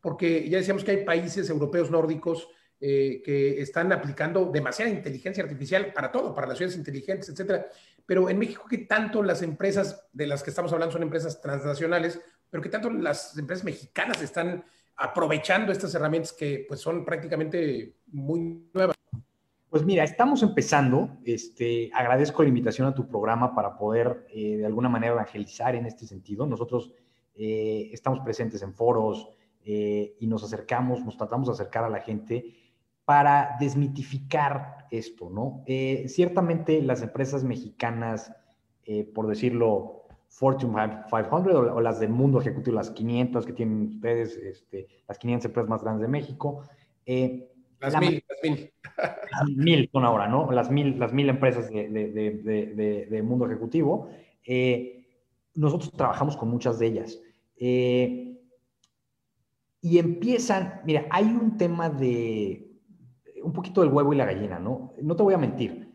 Porque 0.05 0.47
ya 0.47 0.59
decíamos 0.59 0.83
que 0.83 0.91
hay 0.91 1.03
países 1.03 1.49
europeos 1.49 1.89
nórdicos 1.89 2.47
eh, 2.79 3.23
que 3.25 3.59
están 3.59 3.91
aplicando 3.91 4.51
demasiada 4.51 4.91
inteligencia 4.91 5.43
artificial 5.43 5.93
para 5.93 6.11
todo, 6.11 6.31
para 6.31 6.45
las 6.45 6.59
ciudades 6.59 6.77
inteligentes, 6.77 7.27
etcétera. 7.29 7.65
Pero 8.05 8.29
en 8.29 8.37
México, 8.37 8.65
¿qué 8.69 8.77
tanto 8.77 9.23
las 9.23 9.41
empresas 9.41 10.07
de 10.13 10.27
las 10.27 10.43
que 10.43 10.51
estamos 10.51 10.71
hablando 10.73 10.93
son 10.93 11.01
empresas 11.01 11.41
transnacionales, 11.41 12.21
pero 12.51 12.61
qué 12.61 12.69
tanto 12.69 12.91
las 12.91 13.35
empresas 13.35 13.65
mexicanas 13.65 14.21
están 14.21 14.63
aprovechando 14.95 15.71
estas 15.71 15.95
herramientas 15.95 16.33
que 16.33 16.65
pues, 16.67 16.81
son 16.81 17.03
prácticamente 17.03 17.95
muy 18.05 18.69
nuevas? 18.75 18.95
Pues 19.71 19.83
mira, 19.83 20.03
estamos 20.03 20.43
empezando. 20.43 21.17
Este, 21.25 21.89
agradezco 21.91 22.43
la 22.43 22.49
invitación 22.49 22.87
a 22.87 22.93
tu 22.93 23.07
programa 23.07 23.55
para 23.55 23.75
poder 23.75 24.27
eh, 24.29 24.57
de 24.57 24.67
alguna 24.67 24.87
manera 24.87 25.13
evangelizar 25.13 25.73
en 25.73 25.87
este 25.87 26.05
sentido. 26.05 26.45
Nosotros 26.45 26.91
eh, 27.33 27.89
estamos 27.91 28.19
presentes 28.19 28.61
en 28.61 28.75
foros, 28.75 29.29
eh, 29.67 30.15
y 30.19 30.27
nos 30.27 30.43
acercamos, 30.43 31.03
nos 31.03 31.17
tratamos 31.17 31.47
de 31.47 31.53
acercar 31.53 31.83
a 31.83 31.89
la 31.89 31.99
gente 31.99 32.53
para 33.03 33.57
desmitificar 33.59 34.85
esto, 34.91 35.29
¿no? 35.31 35.63
Eh, 35.65 36.05
ciertamente 36.07 36.81
las 36.83 37.01
empresas 37.01 37.43
mexicanas, 37.43 38.31
eh, 38.85 39.03
por 39.03 39.27
decirlo, 39.27 40.03
Fortune 40.29 41.03
500 41.09 41.73
o, 41.73 41.81
las 41.81 41.99
del 41.99 42.11
mundo 42.11 42.39
ejecutivo, 42.39 42.75
las 42.75 42.91
500 42.91 43.45
que 43.45 43.53
tienen 43.53 43.87
ustedes, 43.95 44.37
este, 44.37 44.87
las 45.07 45.17
500 45.17 45.45
empresas 45.45 45.69
más 45.69 45.83
grandes 45.83 46.03
de 46.03 46.07
México. 46.09 46.61
las 47.05 47.99
mil, 47.99 48.23
las 48.29 48.39
mil. 48.43 48.73
Las 48.97 49.49
mil 49.55 49.89
son 49.91 50.05
ahora, 50.05 50.27
¿no? 50.27 50.51
Las 50.51 50.69
mil, 50.69 50.99
las 50.99 51.11
mil 51.11 51.27
empresas 51.29 51.71
de, 51.71 51.89
de, 51.89 52.11
de, 52.11 53.07
de 53.09 53.23
mundo 53.23 53.45
ejecutivo. 53.47 54.09
nosotros 55.55 55.91
trabajamos 55.91 56.37
con 56.37 56.49
muchas 56.49 56.77
de 56.77 56.85
ellas. 56.87 57.19
Eh, 57.57 58.34
y 59.85 59.99
empiezan, 59.99 60.81
mira, 60.83 61.05
hay 61.11 61.25
un 61.25 61.57
tema 61.57 61.91
de 61.91 62.71
un 63.43 63.53
poquito 63.53 63.81
del 63.81 63.93
huevo 63.93 64.13
y 64.13 64.17
la 64.17 64.25
gallina, 64.25 64.57
¿no? 64.57 64.93
No 64.99 65.15
te 65.15 65.21
voy 65.21 65.35
a 65.35 65.37
mentir. 65.37 65.93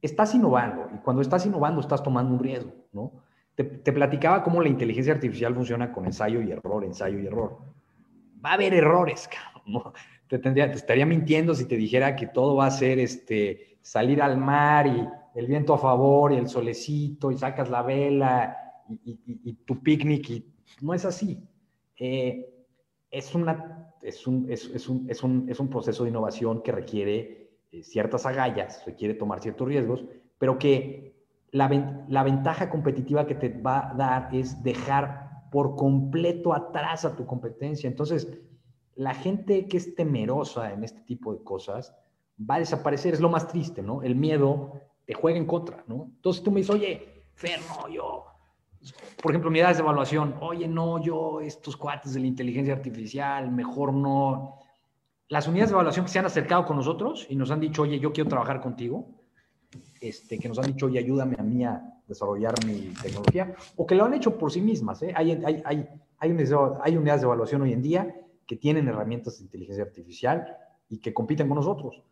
Estás 0.00 0.32
innovando 0.36 0.88
y 0.94 0.98
cuando 0.98 1.22
estás 1.22 1.44
innovando 1.44 1.80
estás 1.80 2.04
tomando 2.04 2.34
un 2.34 2.38
riesgo, 2.38 2.72
¿no? 2.92 3.24
Te, 3.56 3.64
platicaba 3.64 4.44
cómo 4.44 4.62
la 4.62 4.68
inteligencia 4.68 5.12
artificial 5.12 5.56
funciona 5.56 5.90
con 5.90 6.06
ensayo 6.06 6.40
y 6.40 6.52
error, 6.52 6.84
ensayo 6.84 7.18
y 7.18 7.26
error. 7.26 7.58
Va 8.46 8.50
a 8.50 8.54
haber 8.54 8.74
errores, 8.74 9.28
cabrón, 9.54 9.72
¿no? 9.72 9.92
Te, 10.28 10.38
tendría, 10.38 10.70
te 10.70 10.76
estaría 10.76 11.04
mintiendo 11.04 11.52
si 11.52 11.64
te 11.64 11.76
dijera 11.76 12.14
que 12.14 12.28
todo 12.28 12.54
va 12.54 12.66
a 12.66 12.70
ser 12.70 13.00
este, 13.00 13.76
salir 13.82 14.22
al 14.22 14.38
mar 14.38 14.86
y 14.86 15.04
el 15.34 15.48
viento 15.48 15.74
a 15.74 15.78
favor 15.78 16.32
y 16.32 16.36
el 16.36 16.46
solecito 16.46 17.32
y 17.32 17.38
sacas 17.38 17.68
la 17.68 17.82
vela 17.82 18.56
y, 19.04 19.18
y 19.26 19.52
tu 19.64 19.82
picnic 19.82 20.30
y 20.30 20.46
no 20.80 20.94
es 20.94 21.04
así. 21.04 21.42
Eh, 21.98 22.48
es, 23.12 23.34
una, 23.34 23.94
es, 24.02 24.26
un, 24.26 24.50
es, 24.50 24.68
es, 24.74 24.88
un, 24.88 25.08
es, 25.08 25.22
un, 25.22 25.48
es 25.48 25.60
un 25.60 25.68
proceso 25.68 26.02
de 26.02 26.10
innovación 26.10 26.62
que 26.62 26.72
requiere 26.72 27.50
eh, 27.70 27.82
ciertas 27.84 28.26
agallas, 28.26 28.84
requiere 28.84 29.14
tomar 29.14 29.40
ciertos 29.40 29.68
riesgos, 29.68 30.04
pero 30.38 30.58
que 30.58 31.14
la, 31.52 32.04
la 32.08 32.24
ventaja 32.24 32.70
competitiva 32.70 33.26
que 33.26 33.34
te 33.34 33.50
va 33.50 33.90
a 33.90 33.94
dar 33.94 34.34
es 34.34 34.62
dejar 34.62 35.30
por 35.52 35.76
completo 35.76 36.54
atrás 36.54 37.04
a 37.04 37.14
tu 37.14 37.26
competencia. 37.26 37.86
Entonces, 37.86 38.40
la 38.94 39.14
gente 39.14 39.68
que 39.68 39.76
es 39.76 39.94
temerosa 39.94 40.72
en 40.72 40.82
este 40.82 41.02
tipo 41.02 41.34
de 41.34 41.44
cosas 41.44 41.94
va 42.38 42.56
a 42.56 42.60
desaparecer, 42.60 43.12
es 43.12 43.20
lo 43.20 43.28
más 43.28 43.46
triste, 43.46 43.82
¿no? 43.82 44.02
El 44.02 44.16
miedo 44.16 44.72
te 45.04 45.12
juega 45.12 45.38
en 45.38 45.46
contra, 45.46 45.84
¿no? 45.86 46.10
Entonces 46.16 46.42
tú 46.42 46.50
me 46.50 46.60
dices, 46.60 46.74
oye, 46.74 47.24
Fer, 47.34 47.60
yo, 47.92 48.24
por 49.22 49.30
ejemplo, 49.30 49.50
unidades 49.50 49.76
de 49.76 49.82
evaluación, 49.82 50.34
oye, 50.40 50.66
no, 50.66 51.02
yo, 51.02 51.40
estos 51.40 51.76
cuates 51.76 52.14
de 52.14 52.20
la 52.20 52.26
inteligencia 52.26 52.74
artificial, 52.74 53.50
mejor 53.50 53.92
no. 53.92 54.58
Las 55.28 55.46
unidades 55.46 55.70
de 55.70 55.74
evaluación 55.74 56.04
que 56.04 56.10
se 56.10 56.18
han 56.18 56.26
acercado 56.26 56.66
con 56.66 56.76
nosotros 56.76 57.26
y 57.30 57.36
nos 57.36 57.50
han 57.50 57.60
dicho, 57.60 57.82
oye, 57.82 57.98
yo 57.98 58.12
quiero 58.12 58.28
trabajar 58.28 58.60
contigo, 58.60 59.06
este, 60.00 60.38
que 60.38 60.48
nos 60.48 60.58
han 60.58 60.66
dicho, 60.66 60.86
oye, 60.86 60.98
ayúdame 60.98 61.36
a 61.38 61.42
mí 61.42 61.64
a 61.64 61.80
desarrollar 62.06 62.54
mi 62.66 62.92
tecnología, 63.00 63.54
o 63.76 63.86
que 63.86 63.94
lo 63.94 64.04
han 64.04 64.14
hecho 64.14 64.36
por 64.36 64.50
sí 64.50 64.60
mismas. 64.60 65.02
¿eh? 65.02 65.12
Hay, 65.14 65.30
hay, 65.44 65.62
hay, 65.64 65.88
hay, 66.18 66.96
unidades 66.96 67.20
de 67.20 67.26
evaluación 67.26 67.62
hoy 67.62 67.72
en 67.72 67.82
día 67.82 68.14
que 68.46 68.56
tienen 68.56 68.88
herramientas 68.88 69.38
de 69.38 69.44
inteligencia 69.44 69.84
artificial 69.84 70.56
y 70.88 70.98
que 70.98 71.14
compiten 71.14 71.48
con 71.48 71.56
nosotros. 71.56 72.02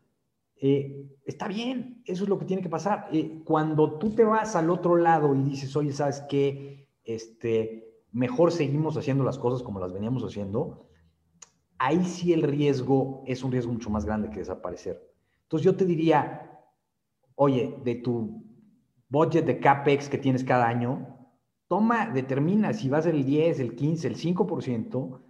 Eh, 0.63 1.17
está 1.25 1.49
bien, 1.49 2.03
eso 2.05 2.25
es 2.25 2.29
lo 2.29 2.39
que 2.39 2.45
tiene 2.45 2.63
que 2.63 2.69
pasar. 2.69 3.09
Eh, 3.13 3.43
cuando 3.45 3.99
tú 3.99 4.15
te 4.15 4.25
vas 4.25 4.55
al 4.57 4.69
otro 4.69 4.97
lado 4.97 5.35
y 5.35 5.43
dices, 5.43 5.75
oye, 5.75 5.93
¿sabes 5.93 6.23
qué? 6.29 6.91
Este, 7.03 8.05
mejor 8.13 8.53
seguimos 8.53 8.97
haciendo 8.99 9.25
las 9.25 9.39
cosas 9.39 9.63
como 9.63 9.81
las 9.81 9.93
veníamos 9.93 10.23
haciendo, 10.23 10.87
ahí 11.79 12.05
sí 12.05 12.35
el 12.35 12.43
riesgo 12.43 13.25
es 13.27 13.43
un 13.43 13.53
riesgo 13.53 13.73
mucho 13.73 13.89
más 13.89 14.05
grande 14.05 14.29
que 14.29 14.41
desaparecer. 14.41 15.01
Entonces 15.45 15.65
yo 15.65 15.75
te 15.77 15.87
diría, 15.87 16.61
oye, 17.37 17.81
de 17.83 17.95
tu 17.95 18.45
budget 19.09 19.47
de 19.47 19.61
CAPEX 19.61 20.11
que 20.11 20.19
tienes 20.19 20.45
cada 20.45 20.69
año, 20.69 21.17
toma, 21.69 22.11
determina 22.11 22.75
si 22.75 22.91
va 22.91 22.99
a 22.99 23.03
ser 23.03 23.15
el 23.15 23.25
10, 23.25 23.61
el 23.61 23.75
15, 23.75 24.09
el 24.09 24.17
5% 24.17 25.23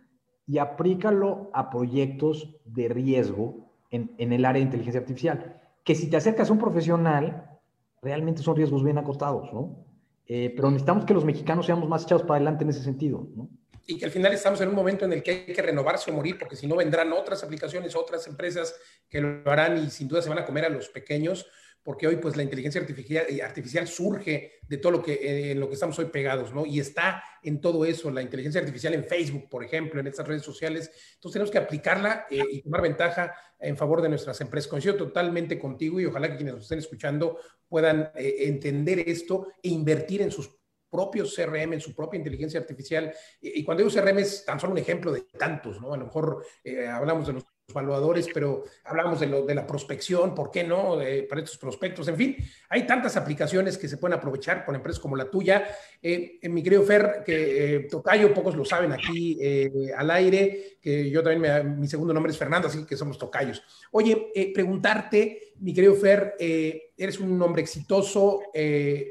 y 0.46 0.58
aplícalo 0.58 1.50
a 1.54 1.70
proyectos 1.70 2.60
de 2.64 2.88
riesgo 2.88 3.69
en, 3.90 4.32
el 4.32 4.44
área 4.44 4.60
de 4.60 4.66
inteligencia 4.66 5.00
artificial. 5.00 5.60
Que 5.84 5.94
si 5.94 6.08
te 6.08 6.16
acercas 6.16 6.50
a 6.50 6.52
un 6.52 6.58
profesional, 6.58 7.58
realmente 8.02 8.42
son 8.42 8.56
riesgos 8.56 8.84
bien 8.84 8.98
acotados, 8.98 9.52
¿no? 9.52 9.84
Eh, 10.26 10.52
pero 10.54 10.70
necesitamos 10.70 11.04
que 11.04 11.14
los 11.14 11.24
mexicanos 11.24 11.66
seamos 11.66 11.88
más 11.88 12.04
echados 12.04 12.22
para 12.22 12.36
adelante 12.36 12.64
en 12.64 12.70
ese 12.70 12.82
sentido, 12.82 13.28
¿no? 13.34 13.48
Y 13.86 13.98
que 13.98 14.04
al 14.04 14.12
final 14.12 14.32
estamos 14.32 14.60
en 14.60 14.68
un 14.68 14.74
momento 14.74 15.04
en 15.04 15.12
el 15.12 15.22
que 15.22 15.30
hay 15.30 15.52
que 15.52 15.62
renovarse 15.62 16.10
o 16.10 16.14
morir, 16.14 16.38
porque 16.38 16.54
si 16.54 16.68
no 16.68 16.76
vendrán 16.76 17.12
otras 17.12 17.42
aplicaciones, 17.42 17.96
otras 17.96 18.26
empresas 18.28 18.76
que 19.08 19.20
lo 19.20 19.50
harán 19.50 19.78
y 19.78 19.90
sin 19.90 20.06
duda 20.06 20.22
se 20.22 20.28
van 20.28 20.38
a 20.38 20.44
comer 20.44 20.66
a 20.66 20.68
los 20.68 20.88
pequeños 20.88 21.46
porque 21.82 22.06
hoy 22.06 22.16
pues 22.16 22.36
la 22.36 22.42
inteligencia 22.42 22.80
artificial, 22.80 23.26
eh, 23.28 23.42
artificial 23.42 23.88
surge 23.88 24.60
de 24.66 24.76
todo 24.76 24.92
lo 24.92 25.02
que, 25.02 25.14
eh, 25.14 25.50
en 25.52 25.60
lo 25.60 25.68
que 25.68 25.74
estamos 25.74 25.98
hoy 25.98 26.06
pegados, 26.06 26.52
¿no? 26.52 26.66
Y 26.66 26.78
está 26.78 27.22
en 27.42 27.60
todo 27.60 27.84
eso, 27.84 28.10
la 28.10 28.22
inteligencia 28.22 28.60
artificial 28.60 28.94
en 28.94 29.04
Facebook, 29.04 29.48
por 29.48 29.64
ejemplo, 29.64 30.00
en 30.00 30.06
estas 30.06 30.28
redes 30.28 30.42
sociales. 30.42 30.90
Entonces 31.14 31.32
tenemos 31.32 31.50
que 31.50 31.58
aplicarla 31.58 32.26
eh, 32.30 32.42
y 32.50 32.62
tomar 32.62 32.82
ventaja 32.82 33.34
en 33.58 33.76
favor 33.76 34.02
de 34.02 34.10
nuestras 34.10 34.40
empresas. 34.40 34.68
Coincido 34.68 34.96
totalmente 34.96 35.58
contigo 35.58 36.00
y 36.00 36.06
ojalá 36.06 36.30
que 36.30 36.36
quienes 36.36 36.54
nos 36.54 36.64
estén 36.64 36.78
escuchando 36.78 37.38
puedan 37.68 38.10
entender 38.14 39.00
esto 39.06 39.48
e 39.62 39.68
invertir 39.68 40.22
en 40.22 40.30
sus 40.30 40.50
propios 40.90 41.34
CRM, 41.36 41.74
en 41.74 41.80
su 41.80 41.94
propia 41.94 42.18
inteligencia 42.18 42.58
artificial. 42.58 43.12
Y, 43.40 43.62
cuando 43.62 43.84
digo 43.84 43.94
CRM 43.94 44.18
es 44.18 44.44
tan 44.44 44.58
solo 44.58 44.72
un 44.72 44.78
ejemplo 44.78 45.12
de 45.12 45.22
tantos, 45.38 45.80
¿no? 45.80 45.94
A 45.94 45.96
lo 45.96 46.06
mejor 46.06 46.44
hablamos 46.90 47.28
de 47.28 47.34
los 47.34 47.44
evaluadores, 47.70 48.28
pero 48.32 48.64
hablamos 48.84 49.20
de, 49.20 49.26
de 49.42 49.54
la 49.54 49.66
prospección, 49.66 50.34
¿por 50.34 50.50
qué 50.50 50.64
no? 50.64 50.98
para 51.28 51.40
estos 51.40 51.58
prospectos, 51.58 52.08
en 52.08 52.16
fin, 52.16 52.36
hay 52.68 52.86
tantas 52.86 53.16
aplicaciones 53.16 53.78
que 53.78 53.88
se 53.88 53.96
pueden 53.96 54.16
aprovechar 54.18 54.64
con 54.64 54.74
empresas 54.74 55.00
como 55.00 55.16
la 55.16 55.30
tuya. 55.30 55.66
Eh, 56.02 56.38
mi 56.48 56.62
querido 56.62 56.82
Fer, 56.82 57.22
que 57.24 57.76
eh, 57.76 57.80
Tocayo, 57.80 58.32
pocos 58.32 58.54
lo 58.56 58.64
saben 58.64 58.92
aquí 58.92 59.38
eh, 59.40 59.90
al 59.96 60.10
aire, 60.10 60.78
que 60.80 61.10
yo 61.10 61.22
también, 61.22 61.78
mi 61.78 61.88
segundo 61.88 62.14
nombre 62.14 62.32
es 62.32 62.38
Fernando, 62.38 62.68
así 62.68 62.84
que 62.84 62.96
somos 62.96 63.18
Tocayos. 63.18 63.62
Oye, 63.92 64.30
preguntarte, 64.54 65.52
mi 65.60 65.74
querido 65.74 65.94
Fer, 65.94 66.34
eres 66.38 67.18
un 67.18 67.40
hombre 67.42 67.62
exitoso, 67.62 68.40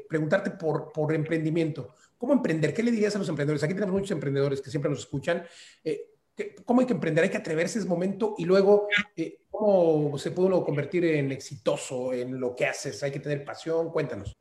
preguntarte 0.08 0.50
por, 0.50 0.92
por 0.92 1.14
emprendimiento. 1.14 1.94
¿Cómo 2.18 2.32
emprender? 2.34 2.74
¿Qué 2.74 2.82
le 2.82 2.90
dirías 2.90 3.14
a 3.16 3.18
los 3.18 3.28
emprendedores? 3.28 3.62
Aquí 3.62 3.72
tenemos 3.72 3.94
muchos 3.94 4.10
emprendedores 4.10 4.60
que 4.60 4.70
siempre 4.70 4.90
nos 4.90 5.00
escuchan 5.00 5.42
¿Cómo 6.64 6.80
hay 6.80 6.86
que 6.86 6.92
emprender? 6.92 7.24
Hay 7.24 7.30
que 7.30 7.36
atreverse 7.36 7.78
ese 7.78 7.88
momento 7.88 8.34
y 8.38 8.44
luego, 8.44 8.88
eh, 9.16 9.40
¿cómo 9.50 10.16
se 10.18 10.30
puede 10.30 10.48
uno 10.48 10.64
convertir 10.64 11.04
en 11.04 11.32
exitoso 11.32 12.12
en 12.12 12.38
lo 12.38 12.54
que 12.54 12.66
haces? 12.66 13.02
Hay 13.02 13.10
que 13.10 13.20
tener 13.20 13.44
pasión. 13.44 13.90
Cuéntanos. 13.90 14.36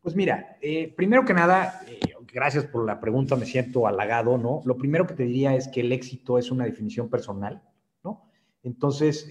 Pues 0.00 0.14
mira, 0.14 0.56
eh, 0.60 0.92
primero 0.96 1.24
que 1.24 1.34
nada, 1.34 1.82
eh, 1.86 2.00
gracias 2.32 2.64
por 2.64 2.86
la 2.86 3.00
pregunta, 3.00 3.36
me 3.36 3.46
siento 3.46 3.86
halagado, 3.86 4.38
¿no? 4.38 4.62
Lo 4.64 4.76
primero 4.76 5.06
que 5.06 5.14
te 5.14 5.24
diría 5.24 5.54
es 5.54 5.68
que 5.68 5.80
el 5.80 5.92
éxito 5.92 6.38
es 6.38 6.50
una 6.50 6.64
definición 6.64 7.08
personal, 7.08 7.62
¿no? 8.04 8.30
Entonces, 8.62 9.28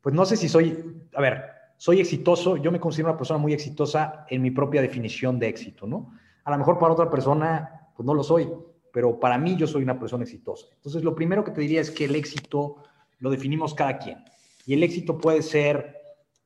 pues 0.00 0.14
no 0.14 0.24
sé 0.24 0.36
si 0.36 0.48
soy, 0.48 1.08
a 1.14 1.20
ver, 1.20 1.44
soy 1.76 2.00
exitoso, 2.00 2.56
yo 2.56 2.72
me 2.72 2.80
considero 2.80 3.10
una 3.10 3.18
persona 3.18 3.38
muy 3.38 3.52
exitosa 3.52 4.24
en 4.28 4.40
mi 4.40 4.50
propia 4.50 4.80
definición 4.80 5.38
de 5.38 5.48
éxito, 5.48 5.86
¿no? 5.86 6.14
A 6.44 6.50
lo 6.50 6.58
mejor 6.58 6.78
para 6.78 6.92
otra 6.92 7.10
persona, 7.10 7.90
pues 7.94 8.06
no 8.06 8.14
lo 8.14 8.22
soy, 8.22 8.48
pero 8.92 9.18
para 9.18 9.38
mí 9.38 9.56
yo 9.56 9.66
soy 9.66 9.82
una 9.82 9.98
persona 9.98 10.24
exitosa. 10.24 10.66
Entonces, 10.76 11.02
lo 11.02 11.14
primero 11.14 11.42
que 11.42 11.50
te 11.50 11.60
diría 11.60 11.80
es 11.80 11.90
que 11.90 12.04
el 12.04 12.14
éxito 12.14 12.76
lo 13.18 13.30
definimos 13.30 13.74
cada 13.74 13.98
quien. 13.98 14.18
Y 14.66 14.74
el 14.74 14.82
éxito 14.82 15.18
puede 15.18 15.42
ser 15.42 15.96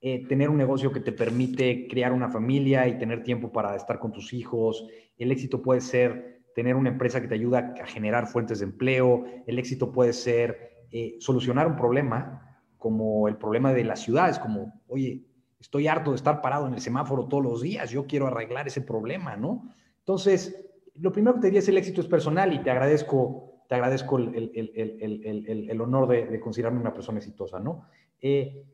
eh, 0.00 0.26
tener 0.26 0.48
un 0.48 0.56
negocio 0.56 0.92
que 0.92 1.00
te 1.00 1.12
permite 1.12 1.88
crear 1.88 2.12
una 2.12 2.30
familia 2.30 2.86
y 2.86 2.98
tener 2.98 3.22
tiempo 3.22 3.50
para 3.50 3.74
estar 3.74 3.98
con 3.98 4.12
tus 4.12 4.32
hijos. 4.32 4.86
El 5.18 5.32
éxito 5.32 5.60
puede 5.60 5.80
ser 5.80 6.42
tener 6.54 6.76
una 6.76 6.90
empresa 6.90 7.20
que 7.20 7.28
te 7.28 7.34
ayuda 7.34 7.74
a 7.82 7.86
generar 7.86 8.26
fuentes 8.26 8.60
de 8.60 8.66
empleo. 8.66 9.24
El 9.46 9.58
éxito 9.58 9.92
puede 9.92 10.12
ser 10.12 10.86
eh, 10.92 11.16
solucionar 11.18 11.66
un 11.66 11.76
problema 11.76 12.62
como 12.78 13.26
el 13.26 13.36
problema 13.36 13.72
de 13.72 13.84
las 13.84 14.00
ciudades, 14.00 14.38
como, 14.38 14.80
oye, 14.86 15.26
estoy 15.58 15.88
harto 15.88 16.10
de 16.10 16.16
estar 16.16 16.40
parado 16.40 16.66
en 16.66 16.74
el 16.74 16.80
semáforo 16.80 17.26
todos 17.26 17.42
los 17.42 17.62
días, 17.62 17.90
yo 17.90 18.06
quiero 18.06 18.28
arreglar 18.28 18.68
ese 18.68 18.82
problema, 18.82 19.36
¿no? 19.36 19.72
Entonces, 19.98 20.70
lo 21.00 21.12
primero 21.12 21.34
que 21.34 21.40
te 21.40 21.46
diría 21.48 21.60
es 21.60 21.68
el 21.68 21.78
éxito 21.78 22.00
es 22.00 22.06
personal 22.06 22.52
y 22.52 22.62
te 22.62 22.70
agradezco, 22.70 23.62
te 23.68 23.74
agradezco 23.74 24.18
el, 24.18 25.80
honor 25.80 26.08
de, 26.08 26.40
considerarme 26.40 26.80
una 26.80 26.92
persona 26.92 27.18
exitosa, 27.18 27.58
¿no? 27.60 27.86
Eh, 28.20 28.64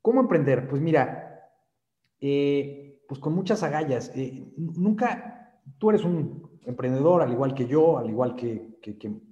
¿Cómo 0.00 0.20
emprender? 0.20 0.68
Pues 0.68 0.80
mira, 0.80 1.50
eh, 2.20 3.02
pues 3.06 3.20
con 3.20 3.34
muchas 3.34 3.62
agallas. 3.62 4.12
Eh, 4.14 4.52
nunca, 4.56 5.60
tú 5.78 5.90
eres 5.90 6.04
un 6.04 6.58
emprendedor, 6.64 7.22
al 7.22 7.32
igual 7.32 7.54
que 7.54 7.66
yo, 7.66 7.98
al 7.98 8.08
igual 8.08 8.34
que, 8.36 8.78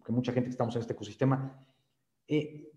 mucha 0.08 0.32
gente 0.32 0.48
que 0.48 0.52
estamos 0.52 0.74
en 0.76 0.80
este 0.80 0.92
ecosistema, 0.92 1.58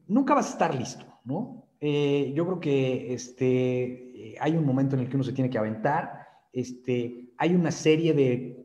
nunca 0.08 0.34
vas 0.34 0.48
a 0.48 0.54
estar 0.54 0.76
listo, 0.76 1.06
¿no? 1.26 1.66
yo 1.82 2.46
creo 2.46 2.60
que 2.60 3.14
este, 3.14 4.36
hay 4.42 4.58
un 4.58 4.66
momento 4.66 4.98
en 4.98 5.02
el 5.02 5.10
que 5.10 5.16
uno 5.16 5.24
se 5.24 5.32
tiene 5.32 5.50
que 5.50 5.58
aventar, 5.58 6.28
este, 6.52 7.32
hay 7.38 7.56
una 7.56 7.72
serie 7.72 8.14
de 8.14 8.59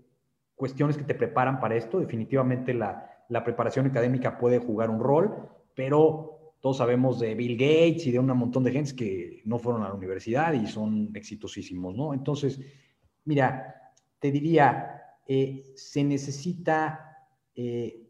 cuestiones 0.54 0.96
que 0.96 1.04
te 1.04 1.14
preparan 1.14 1.60
para 1.60 1.76
esto. 1.76 2.00
Definitivamente 2.00 2.74
la, 2.74 3.10
preparación 3.44 3.86
académica 3.86 4.38
puede 4.38 4.58
jugar 4.58 4.90
un 4.90 5.00
rol, 5.00 5.48
pero 5.74 6.54
todos 6.60 6.78
sabemos 6.78 7.18
de 7.20 7.34
Bill 7.34 7.56
Gates 7.56 8.06
y 8.06 8.12
de 8.12 8.18
un 8.18 8.26
montón 8.26 8.64
de 8.64 8.72
gente 8.72 8.94
que 8.94 9.42
no 9.44 9.58
fueron 9.58 9.82
a 9.82 9.88
la 9.88 9.94
universidad 9.94 10.52
y 10.52 10.66
son 10.66 11.10
exitosísimos, 11.14 11.94
¿no? 11.94 12.14
Entonces, 12.14 12.60
mira, 13.24 13.92
te 14.18 14.30
diría, 14.30 15.02
eh, 15.26 15.72
se 15.74 16.04
necesita 16.04 17.18
eh, 17.54 18.04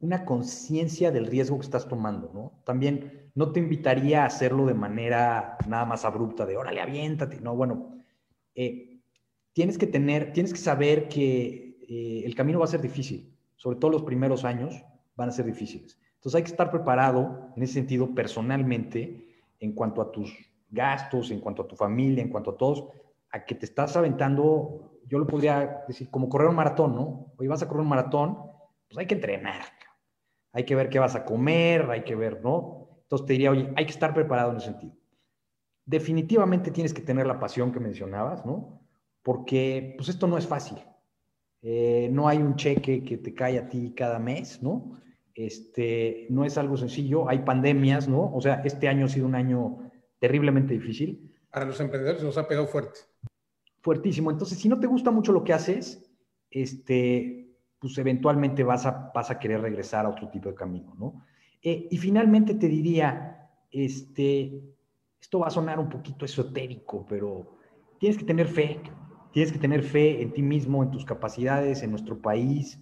una 0.00 0.24
conciencia 0.24 1.10
del 1.10 1.26
riesgo 1.26 1.58
que 1.58 1.64
estás 1.64 1.88
tomando, 1.88 2.30
¿no? 2.34 2.62
También 2.64 3.30
no 3.34 3.52
te 3.52 3.60
invitaría 3.60 4.22
a 4.22 4.26
hacerlo 4.26 4.66
de 4.66 4.74
manera 4.74 5.56
nada 5.68 5.84
más 5.84 6.04
abrupta, 6.04 6.46
de 6.46 6.56
órale, 6.56 6.80
aviéntate, 6.80 7.40
no, 7.40 7.54
bueno, 7.56 8.02
eh, 8.54 9.00
tienes 9.52 9.78
que 9.78 9.86
tener, 9.86 10.32
tienes 10.32 10.52
que 10.52 10.58
saber 10.58 11.08
que 11.08 11.63
eh, 11.88 12.22
el 12.24 12.34
camino 12.34 12.58
va 12.58 12.64
a 12.64 12.68
ser 12.68 12.80
difícil, 12.80 13.36
sobre 13.56 13.78
todo 13.78 13.90
los 13.90 14.02
primeros 14.02 14.44
años 14.44 14.82
van 15.16 15.28
a 15.28 15.32
ser 15.32 15.46
difíciles. 15.46 15.98
Entonces 16.16 16.36
hay 16.36 16.42
que 16.42 16.50
estar 16.50 16.70
preparado 16.70 17.52
en 17.56 17.62
ese 17.62 17.74
sentido 17.74 18.14
personalmente 18.14 19.28
en 19.60 19.72
cuanto 19.72 20.00
a 20.00 20.10
tus 20.10 20.34
gastos, 20.70 21.30
en 21.30 21.40
cuanto 21.40 21.62
a 21.62 21.68
tu 21.68 21.76
familia, 21.76 22.22
en 22.22 22.30
cuanto 22.30 22.52
a 22.52 22.56
todos, 22.56 22.88
a 23.30 23.44
que 23.44 23.54
te 23.54 23.66
estás 23.66 23.96
aventando, 23.96 25.00
yo 25.06 25.18
lo 25.18 25.26
podría 25.26 25.84
decir, 25.86 26.10
como 26.10 26.28
correr 26.28 26.48
un 26.48 26.56
maratón, 26.56 26.94
¿no? 26.94 27.32
Hoy 27.36 27.46
vas 27.46 27.62
a 27.62 27.68
correr 27.68 27.82
un 27.82 27.88
maratón, 27.88 28.38
pues 28.88 28.98
hay 28.98 29.06
que 29.06 29.14
entrenar, 29.14 29.62
hay 30.52 30.64
que 30.64 30.74
ver 30.74 30.88
qué 30.88 30.98
vas 30.98 31.14
a 31.14 31.24
comer, 31.24 31.90
hay 31.90 32.04
que 32.04 32.14
ver, 32.14 32.42
¿no? 32.42 32.88
Entonces 33.02 33.26
te 33.26 33.32
diría, 33.34 33.50
oye, 33.50 33.72
hay 33.76 33.84
que 33.84 33.92
estar 33.92 34.14
preparado 34.14 34.50
en 34.50 34.56
ese 34.56 34.66
sentido. 34.66 34.94
Definitivamente 35.84 36.70
tienes 36.70 36.94
que 36.94 37.02
tener 37.02 37.26
la 37.26 37.38
pasión 37.38 37.70
que 37.72 37.80
mencionabas, 37.80 38.46
¿no? 38.46 38.80
Porque 39.22 39.94
pues 39.96 40.08
esto 40.08 40.26
no 40.26 40.38
es 40.38 40.46
fácil. 40.46 40.78
Eh, 41.66 42.10
no 42.12 42.28
hay 42.28 42.36
un 42.38 42.56
cheque 42.56 43.02
que 43.02 43.16
te 43.16 43.32
cae 43.32 43.58
a 43.58 43.66
ti 43.66 43.94
cada 43.96 44.18
mes, 44.18 44.62
¿no? 44.62 45.00
Este, 45.34 46.26
no 46.28 46.44
es 46.44 46.58
algo 46.58 46.76
sencillo, 46.76 47.26
hay 47.26 47.38
pandemias, 47.38 48.06
¿no? 48.06 48.30
O 48.34 48.40
sea, 48.42 48.60
este 48.66 48.86
año 48.86 49.06
ha 49.06 49.08
sido 49.08 49.24
un 49.24 49.34
año 49.34 49.78
terriblemente 50.18 50.74
difícil. 50.74 51.34
Para 51.50 51.64
los 51.64 51.80
emprendedores 51.80 52.22
nos 52.22 52.36
ha 52.36 52.46
pegado 52.46 52.66
fuerte. 52.66 53.00
Fuertísimo. 53.80 54.30
Entonces, 54.30 54.58
si 54.58 54.68
no 54.68 54.78
te 54.78 54.86
gusta 54.86 55.10
mucho 55.10 55.32
lo 55.32 55.42
que 55.42 55.54
haces, 55.54 56.04
este, 56.50 57.56
pues 57.78 57.96
eventualmente 57.96 58.62
vas 58.62 58.84
a, 58.84 59.10
vas 59.14 59.30
a 59.30 59.38
querer 59.38 59.62
regresar 59.62 60.04
a 60.04 60.10
otro 60.10 60.28
tipo 60.28 60.50
de 60.50 60.54
camino, 60.54 60.94
¿no? 60.98 61.24
Eh, 61.62 61.88
y 61.90 61.96
finalmente 61.96 62.56
te 62.56 62.68
diría, 62.68 63.48
este, 63.70 64.62
esto 65.18 65.38
va 65.38 65.46
a 65.46 65.50
sonar 65.50 65.78
un 65.78 65.88
poquito 65.88 66.26
esotérico, 66.26 67.06
pero 67.08 67.56
tienes 67.98 68.18
que 68.18 68.24
tener 68.24 68.48
fe, 68.48 68.82
Tienes 69.34 69.50
que 69.50 69.58
tener 69.58 69.82
fe 69.82 70.22
en 70.22 70.32
ti 70.32 70.42
mismo, 70.42 70.84
en 70.84 70.92
tus 70.92 71.04
capacidades, 71.04 71.82
en 71.82 71.90
nuestro 71.90 72.20
país, 72.20 72.78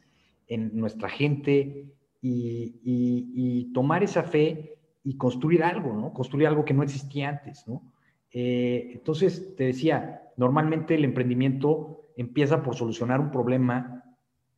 en 0.47 0.79
nuestra 0.79 1.09
gente 1.09 1.87
y, 2.21 3.73
tomar 3.73 4.03
esa 4.03 4.23
fe 4.23 4.77
y 5.03 5.17
construir 5.17 5.65
algo, 5.65 5.95
¿no? 5.95 6.13
Construir 6.13 6.47
algo 6.47 6.67
que 6.67 6.75
no 6.75 6.83
existía 6.83 7.31
antes, 7.31 7.67
¿no? 7.67 7.91
Eh, 8.31 8.91
entonces, 8.93 9.57
te 9.57 9.65
decía, 9.65 10.31
normalmente 10.37 10.95
el 10.95 11.07
emprendimiento 11.07 12.03
empieza 12.19 12.63
por 12.63 12.77
solucionar 12.77 13.19
un 13.19 13.31
problema 13.31 14.05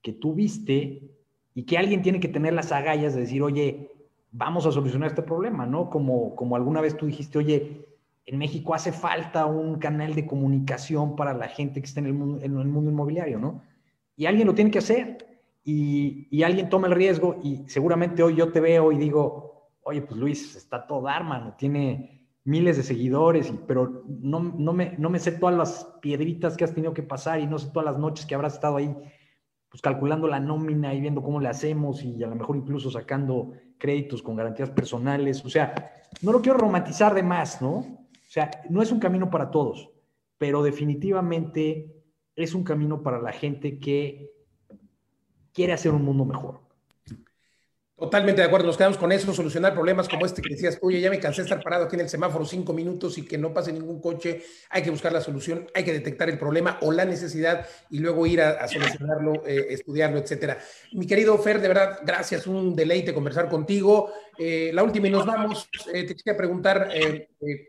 que 0.02 0.12
tú 0.12 0.34
viste 0.34 1.12
y 1.54 1.62
que 1.62 1.78
alguien 1.78 2.02
tiene 2.02 2.18
que 2.18 2.26
tener 2.26 2.54
las 2.54 2.72
agallas 2.72 3.14
de 3.14 3.20
decir, 3.20 3.40
oye, 3.40 3.92
vamos 4.32 4.66
a 4.66 4.72
solucionar 4.72 5.10
este 5.10 5.22
problema, 5.22 5.64
¿no? 5.64 5.90
Como, 5.90 6.34
como 6.34 6.56
alguna 6.56 6.80
vez 6.80 6.96
tú 6.96 7.06
dijiste, 7.06 7.38
oye, 7.38 7.86
en 8.26 8.38
México 8.38 8.74
hace 8.74 8.92
falta 8.92 9.46
un 9.46 9.78
canal 9.78 10.14
de 10.14 10.26
comunicación 10.26 11.14
para 11.16 11.34
la 11.34 11.48
gente 11.48 11.80
que 11.80 11.86
está 11.86 12.00
en 12.00 12.06
el 12.06 12.14
mundo, 12.14 12.42
en 12.42 12.56
el 12.56 12.66
mundo 12.66 12.90
inmobiliario, 12.90 13.38
¿no? 13.38 13.62
Y 14.16 14.26
alguien 14.26 14.46
lo 14.46 14.54
tiene 14.54 14.70
que 14.70 14.78
hacer 14.78 15.26
y, 15.64 16.42
alguien 16.42 16.68
toma 16.68 16.86
el 16.86 16.94
riesgo 16.94 17.40
y 17.42 17.64
seguramente 17.68 18.22
hoy 18.22 18.36
yo 18.36 18.52
te 18.52 18.60
veo 18.60 18.92
y 18.92 18.98
digo, 18.98 19.70
oye, 19.82 20.02
pues 20.02 20.18
Luis 20.18 20.56
está 20.56 20.86
todo 20.86 21.08
arma, 21.08 21.56
tiene 21.56 22.28
miles 22.44 22.76
de 22.76 22.82
seguidores, 22.82 23.52
pero 23.66 24.04
no, 24.06 24.40
no, 24.40 24.72
me, 24.72 24.94
no 24.98 25.10
me 25.10 25.18
sé 25.18 25.32
todas 25.32 25.56
las 25.56 25.84
piedritas 26.00 26.56
que 26.56 26.64
has 26.64 26.74
tenido 26.74 26.94
que 26.94 27.02
pasar 27.02 27.40
y 27.40 27.46
no 27.46 27.58
sé 27.58 27.70
todas 27.70 27.86
las 27.86 27.98
noches 27.98 28.26
que 28.26 28.34
habrás 28.34 28.54
estado 28.54 28.76
ahí 28.76 28.94
pues 29.74 29.82
calculando 29.82 30.28
la 30.28 30.38
nómina 30.38 30.94
y 30.94 31.00
viendo 31.00 31.20
cómo 31.20 31.40
le 31.40 31.48
hacemos 31.48 32.04
y 32.04 32.22
a 32.22 32.28
lo 32.28 32.36
mejor 32.36 32.56
incluso 32.56 32.92
sacando 32.92 33.54
créditos 33.76 34.22
con 34.22 34.36
garantías 34.36 34.70
personales. 34.70 35.44
O 35.44 35.50
sea, 35.50 35.74
no 36.22 36.30
lo 36.30 36.40
quiero 36.40 36.58
romantizar 36.58 37.12
de 37.12 37.24
más, 37.24 37.60
¿no? 37.60 38.03
Sea, 38.34 38.50
no 38.68 38.82
es 38.82 38.90
un 38.90 38.98
camino 38.98 39.30
para 39.30 39.52
todos, 39.52 39.92
pero 40.38 40.64
definitivamente 40.64 42.02
es 42.34 42.52
un 42.52 42.64
camino 42.64 43.00
para 43.00 43.22
la 43.22 43.30
gente 43.30 43.78
que 43.78 44.34
quiere 45.52 45.72
hacer 45.72 45.92
un 45.92 46.04
mundo 46.04 46.24
mejor. 46.24 46.63
Totalmente 47.96 48.40
de 48.40 48.48
acuerdo, 48.48 48.66
nos 48.66 48.76
quedamos 48.76 48.98
con 48.98 49.12
eso, 49.12 49.32
solucionar 49.32 49.72
problemas 49.72 50.08
como 50.08 50.26
este 50.26 50.42
que 50.42 50.54
decías, 50.54 50.78
oye, 50.82 51.00
ya 51.00 51.10
me 51.10 51.20
cansé 51.20 51.42
de 51.42 51.46
estar 51.46 51.62
parado 51.62 51.84
aquí 51.84 51.94
en 51.94 52.00
el 52.00 52.08
semáforo 52.08 52.44
cinco 52.44 52.72
minutos 52.72 53.18
y 53.18 53.24
que 53.24 53.38
no 53.38 53.54
pase 53.54 53.72
ningún 53.72 54.00
coche, 54.00 54.42
hay 54.68 54.82
que 54.82 54.90
buscar 54.90 55.12
la 55.12 55.20
solución, 55.20 55.68
hay 55.74 55.84
que 55.84 55.92
detectar 55.92 56.28
el 56.28 56.36
problema 56.36 56.76
o 56.82 56.90
la 56.90 57.04
necesidad 57.04 57.68
y 57.90 58.00
luego 58.00 58.26
ir 58.26 58.40
a, 58.40 58.66
solucionarlo, 58.66 59.46
eh, 59.46 59.66
estudiarlo, 59.70 60.18
etcétera. 60.18 60.58
Mi 60.92 61.06
querido 61.06 61.38
Fer, 61.38 61.60
de 61.60 61.68
verdad, 61.68 62.00
gracias, 62.04 62.48
un 62.48 62.74
deleite 62.74 63.14
conversar 63.14 63.48
contigo. 63.48 64.12
Eh, 64.36 64.72
la 64.74 64.82
última 64.82 65.06
y 65.06 65.10
nos 65.10 65.24
vamos, 65.24 65.68
eh, 65.92 66.02
te 66.02 66.16
quería 66.16 66.36
preguntar, 66.36 66.90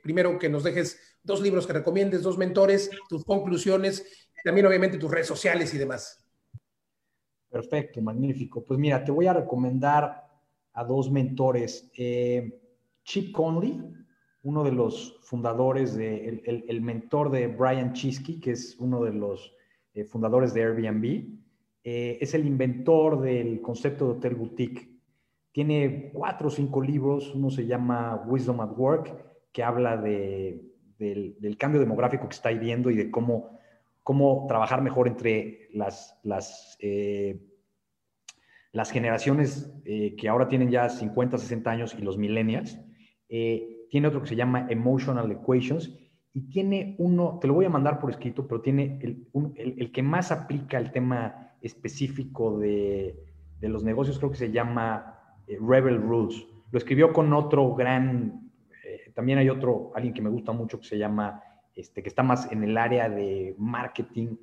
primero 0.02 0.40
que 0.40 0.50
nos 0.50 0.64
dejes 0.64 1.00
dos 1.22 1.40
libros 1.40 1.68
que 1.68 1.74
recomiendes, 1.74 2.24
dos 2.24 2.40
mentores, 2.40 2.90
tus 3.08 3.24
conclusiones, 3.26 4.04
también 4.44 4.66
obviamente 4.66 4.98
tus 4.98 5.12
redes 5.12 5.28
sociales 5.28 5.72
y 5.76 5.78
demás. 5.78 6.25
Perfecto, 7.56 8.02
magnífico. 8.02 8.65
Pues 8.65 8.78
mira, 8.78 9.02
te 9.02 9.13
voy 9.13 9.28
a 9.28 9.34
recomendar 9.34 10.26
a 10.74 10.84
dos 10.84 11.10
mentores. 11.10 11.89
Eh, 11.98 12.60
Chip 13.06 13.32
Conley, 13.32 13.82
uno 14.44 14.65
de 14.65 14.74
los 14.74 15.22
fundadores, 15.22 15.96
de, 15.96 16.44
el, 16.68 16.82
mentor 16.82 17.32
de 17.32 17.48
Brian 17.48 17.94
Chesky, 17.94 18.41
que 18.41 18.52
es 18.52 18.76
uno 18.78 19.06
de 19.06 19.13
los 19.13 19.56
eh, 19.94 20.04
fundadores 20.04 20.54
de 20.54 20.63
Airbnb. 20.63 21.06
Eh, 21.86 22.18
es 22.20 22.34
el 22.34 22.46
inventor 22.46 23.22
del 23.22 23.62
concepto 23.62 24.04
de 24.04 24.12
hotel 24.18 24.36
boutique. 24.36 24.89
Tiene 25.54 26.12
cuatro 26.12 26.50
o 26.50 26.52
cinco 26.52 26.82
libros. 26.82 27.34
Uno 27.34 27.50
se 27.50 27.65
llama 27.65 28.22
Wisdom 28.28 28.60
at 28.60 28.78
Work, 28.78 29.15
que 29.54 29.63
habla 29.63 29.96
de, 29.96 30.62
del, 30.98 31.38
del, 31.39 31.56
cambio 31.56 31.80
demográfico 31.80 32.28
que 32.28 32.36
está 32.36 32.50
viendo 32.50 32.91
y 32.91 32.98
de 32.98 33.10
cómo 33.10 33.55
cómo 34.06 34.46
trabajar 34.48 34.84
mejor 34.84 35.08
entre 35.08 35.68
las, 35.74 36.20
las, 36.22 36.78
eh, 36.80 37.41
las 38.72 38.91
generaciones 38.91 39.74
eh, 39.84 40.15
que 40.15 40.30
ahora 40.30 40.48
tienen 40.48 40.70
ya 40.70 40.89
50, 40.89 41.39
60 41.39 41.72
años 41.72 41.96
y 41.98 42.04
los 42.04 42.15
millennials. 42.15 42.80
Eh, 43.30 43.88
tiene 43.89 44.08
otro 44.08 44.22
que 44.22 44.28
se 44.28 44.36
llama 44.36 44.68
Emotional 44.70 45.32
Equations 45.32 45.98
y 46.34 46.41
tiene 46.50 46.96
uno, 47.00 47.39
te 47.41 47.48
lo 47.48 47.56
voy 47.56 47.65
a 47.65 47.70
mandar 47.70 47.98
por 48.00 48.12
escrito, 48.12 48.48
pero 48.48 48.62
tiene 48.62 49.00
el, 49.02 49.28
el, 49.56 49.91
que 49.91 50.04
más 50.04 50.32
aplica 50.32 50.78
el 50.78 50.91
tema 50.91 51.56
específico 51.60 52.60
de, 52.60 53.20
de, 53.60 53.70
los 53.70 53.84
negocios, 53.84 54.20
creo 54.20 54.30
que 54.30 54.38
se 54.38 54.52
llama 54.52 55.20
eh, 55.48 55.58
Rebel 55.60 56.00
Rules. 56.00 56.46
Lo 56.70 56.78
escribió 56.78 57.12
con 57.12 57.34
otro 57.34 57.74
gran, 57.74 58.52
también 59.15 59.39
hay 59.39 59.50
otro, 59.50 59.94
alguien 59.96 60.13
que 60.13 60.22
me 60.22 60.30
gusta 60.30 60.52
mucho 60.52 60.80
que 60.80 60.86
se 60.86 61.00
llama, 61.00 61.41
este, 61.76 62.02
que 62.02 62.10
está 62.10 62.24
más 62.24 62.52
en 62.52 62.64
el 62.64 62.78
área 62.78 63.10
de 63.10 63.56
marketing, 63.58 64.38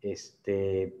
este, 0.00 0.94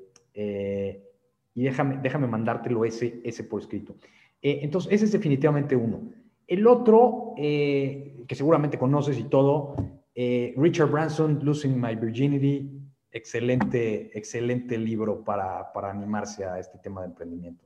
y 1.54 1.62
déjame, 1.62 1.98
déjame 2.02 2.26
mandártelo 2.26 2.84
ese, 2.84 3.20
ese 3.24 3.44
por 3.44 3.60
escrito. 3.60 3.94
Eh, 4.42 4.60
entonces, 4.62 4.92
ese 4.92 5.06
es 5.06 5.12
definitivamente 5.12 5.76
uno. 5.76 6.10
El 6.46 6.66
otro, 6.66 7.34
eh, 7.38 8.24
que 8.28 8.34
seguramente 8.34 8.78
conoces 8.78 9.18
y 9.18 9.24
todo, 9.24 9.76
eh, 10.14 10.52
Richard 10.56 10.90
Branson, 10.90 11.40
Losing 11.42 11.80
My 11.80 11.94
Virginity, 11.94 12.70
excelente, 13.10 14.16
excelente 14.16 14.76
libro 14.76 15.24
para, 15.24 15.72
para, 15.72 15.90
animarse 15.90 16.44
a 16.44 16.58
este 16.58 16.78
tema 16.78 17.00
de 17.02 17.08
emprendimiento. 17.08 17.64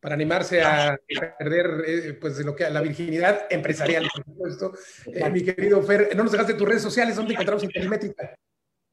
Para 0.00 0.14
animarse 0.14 0.62
a 0.62 0.96
perder 1.38 2.18
pues, 2.20 2.38
lo 2.44 2.54
que, 2.54 2.70
la 2.70 2.80
virginidad 2.80 3.46
empresarial, 3.50 4.06
por 4.14 4.24
supuesto. 4.24 4.72
mi 5.32 5.42
querido 5.42 5.82
Fer, 5.82 6.10
no 6.14 6.22
nos 6.22 6.32
dejaste 6.32 6.54
tus 6.54 6.68
redes 6.68 6.82
sociales, 6.82 7.16
¿dónde 7.16 7.32
encontramos 7.32 7.64
Intelimétrica? 7.64 8.36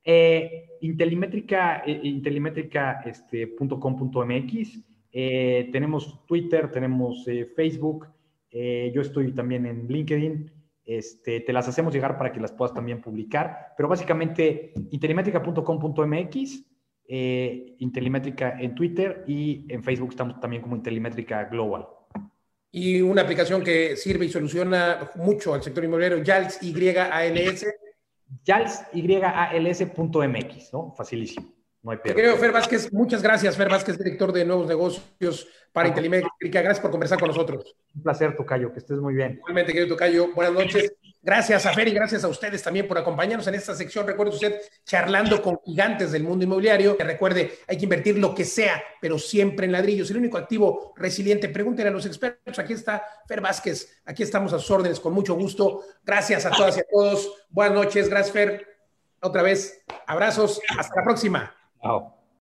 Eh, 0.04 0.66
Intelimétrica, 0.82 1.84
eh, 1.86 2.00
intelimétrica.com.mx. 2.04 3.08
Este, 3.08 3.56
eh, 5.12 5.70
tenemos 5.72 6.26
Twitter, 6.28 6.72
tenemos 6.72 7.28
eh, 7.28 7.46
Facebook. 7.56 8.08
yo 8.52 9.02
estoy 9.02 9.34
también 9.34 9.66
en 9.66 9.88
LinkedIn. 9.88 10.52
Este, 10.86 11.40
te 11.40 11.52
las 11.52 11.68
hacemos 11.68 11.94
llegar 11.94 12.18
para 12.18 12.32
que 12.32 12.40
las 12.40 12.52
puedas 12.52 12.74
también 12.74 13.02
publicar. 13.02 13.74
Pero 13.76 13.90
básicamente, 13.90 14.74
intelimétrica.com.mx, 14.92 16.64
Intelimétrica 17.08 18.60
en 18.60 18.74
Twitter 18.76 19.24
y 19.28 19.66
en 19.70 19.84
Facebook 19.84 20.12
estamos 20.12 20.40
también 20.40 20.62
como 20.62 20.76
Intelimétrica 20.76 21.46
Global. 21.46 21.88
Y 22.72 23.02
una 23.02 23.22
aplicación 23.22 23.64
que 23.64 23.96
sirve 23.96 24.26
y 24.26 24.30
soluciona 24.30 25.12
mucho 25.16 25.54
al 25.54 25.64
sector 25.64 25.84
inmobiliario, 25.84 26.24
YALS, 26.24 26.60
YALS 28.44 28.88
yalsyals.mx, 28.94 30.74
¿no? 30.74 30.92
Facilísimo. 30.92 31.55
No 31.86 31.92
hay 31.92 32.00
Querido 32.00 32.36
Fer 32.38 32.52
Vázquez, 32.52 32.92
muchas 32.92 33.22
gracias, 33.22 33.56
Fer 33.56 33.70
Vázquez, 33.70 33.96
director 33.96 34.34
de 34.34 34.44
nuevos 34.44 34.66
negocios 34.66 35.48
para 35.72 35.88
Intelimétrica. 35.88 36.64
Gracias 36.64 36.80
por 36.80 36.90
conversar 36.90 37.20
con 37.20 37.28
nosotros. 37.28 37.76
Un 37.94 38.02
placer, 38.02 38.36
Tocayo, 38.36 38.74
que 38.74 38.80
estés 38.80 38.98
muy 38.98 39.14
bien. 39.14 39.34
Igualmente, 39.34 39.72
querido 39.72 39.90
Tocayo, 39.90 40.34
buenas 40.34 40.54
noches. 40.56 40.94
Gracias 41.22 41.64
a 41.68 41.74
Fer 41.74 41.88
y 41.88 41.92
gracias 41.92 42.24
a 42.24 42.28
ustedes 42.28 42.64
también 42.64 42.88
por 42.88 42.98
acompañarnos 42.98 43.46
en 43.46 43.54
esta 43.54 43.76
sección. 43.76 44.08
Recuerde 44.08 44.34
usted, 44.34 44.62
charlando 44.84 45.44
con 45.44 45.60
gigantes 45.64 46.12
del 46.12 46.24
mundo 46.24 46.44
inmobiliario. 46.44 46.98
Que 46.98 47.04
recuerde, 47.04 47.60
hay 47.68 47.78
que 47.78 47.84
invertir 47.84 48.18
lo 48.18 48.34
que 48.34 48.46
sea, 48.46 48.84
pero 49.00 49.20
siempre 49.20 49.68
en 49.68 49.72
ladrillos. 49.72 50.10
El 50.10 50.18
único 50.18 50.40
activo 50.40 50.92
resiliente, 50.96 51.50
pregúntenle 51.50 51.90
a 51.90 51.94
los 51.94 52.08
expertos. 52.08 52.58
Aquí 52.58 52.74
está 52.74 53.04
Fer 53.28 53.42
Vázquez. 53.42 54.02
Aquí 54.06 54.24
estamos 54.24 54.54
a 54.54 54.60
sus 54.60 54.72
órdenes 54.72 55.00
con 55.00 55.14
mucho 55.14 55.36
gusto. 55.36 55.84
Gracias 56.04 56.48
a 56.48 56.50
todas 56.50 56.78
y 56.78 56.80
a 56.80 56.86
todos. 56.92 57.32
Buenas 57.50 57.76
noches. 57.76 58.10
Gracias, 58.10 58.34
Fer. 58.34 58.68
Otra 59.20 59.44
vez, 59.44 59.84
abrazos. 60.08 60.60
Hasta 60.80 60.96
la 60.96 61.04
próxima. 61.04 61.55
Oh. 61.86 62.25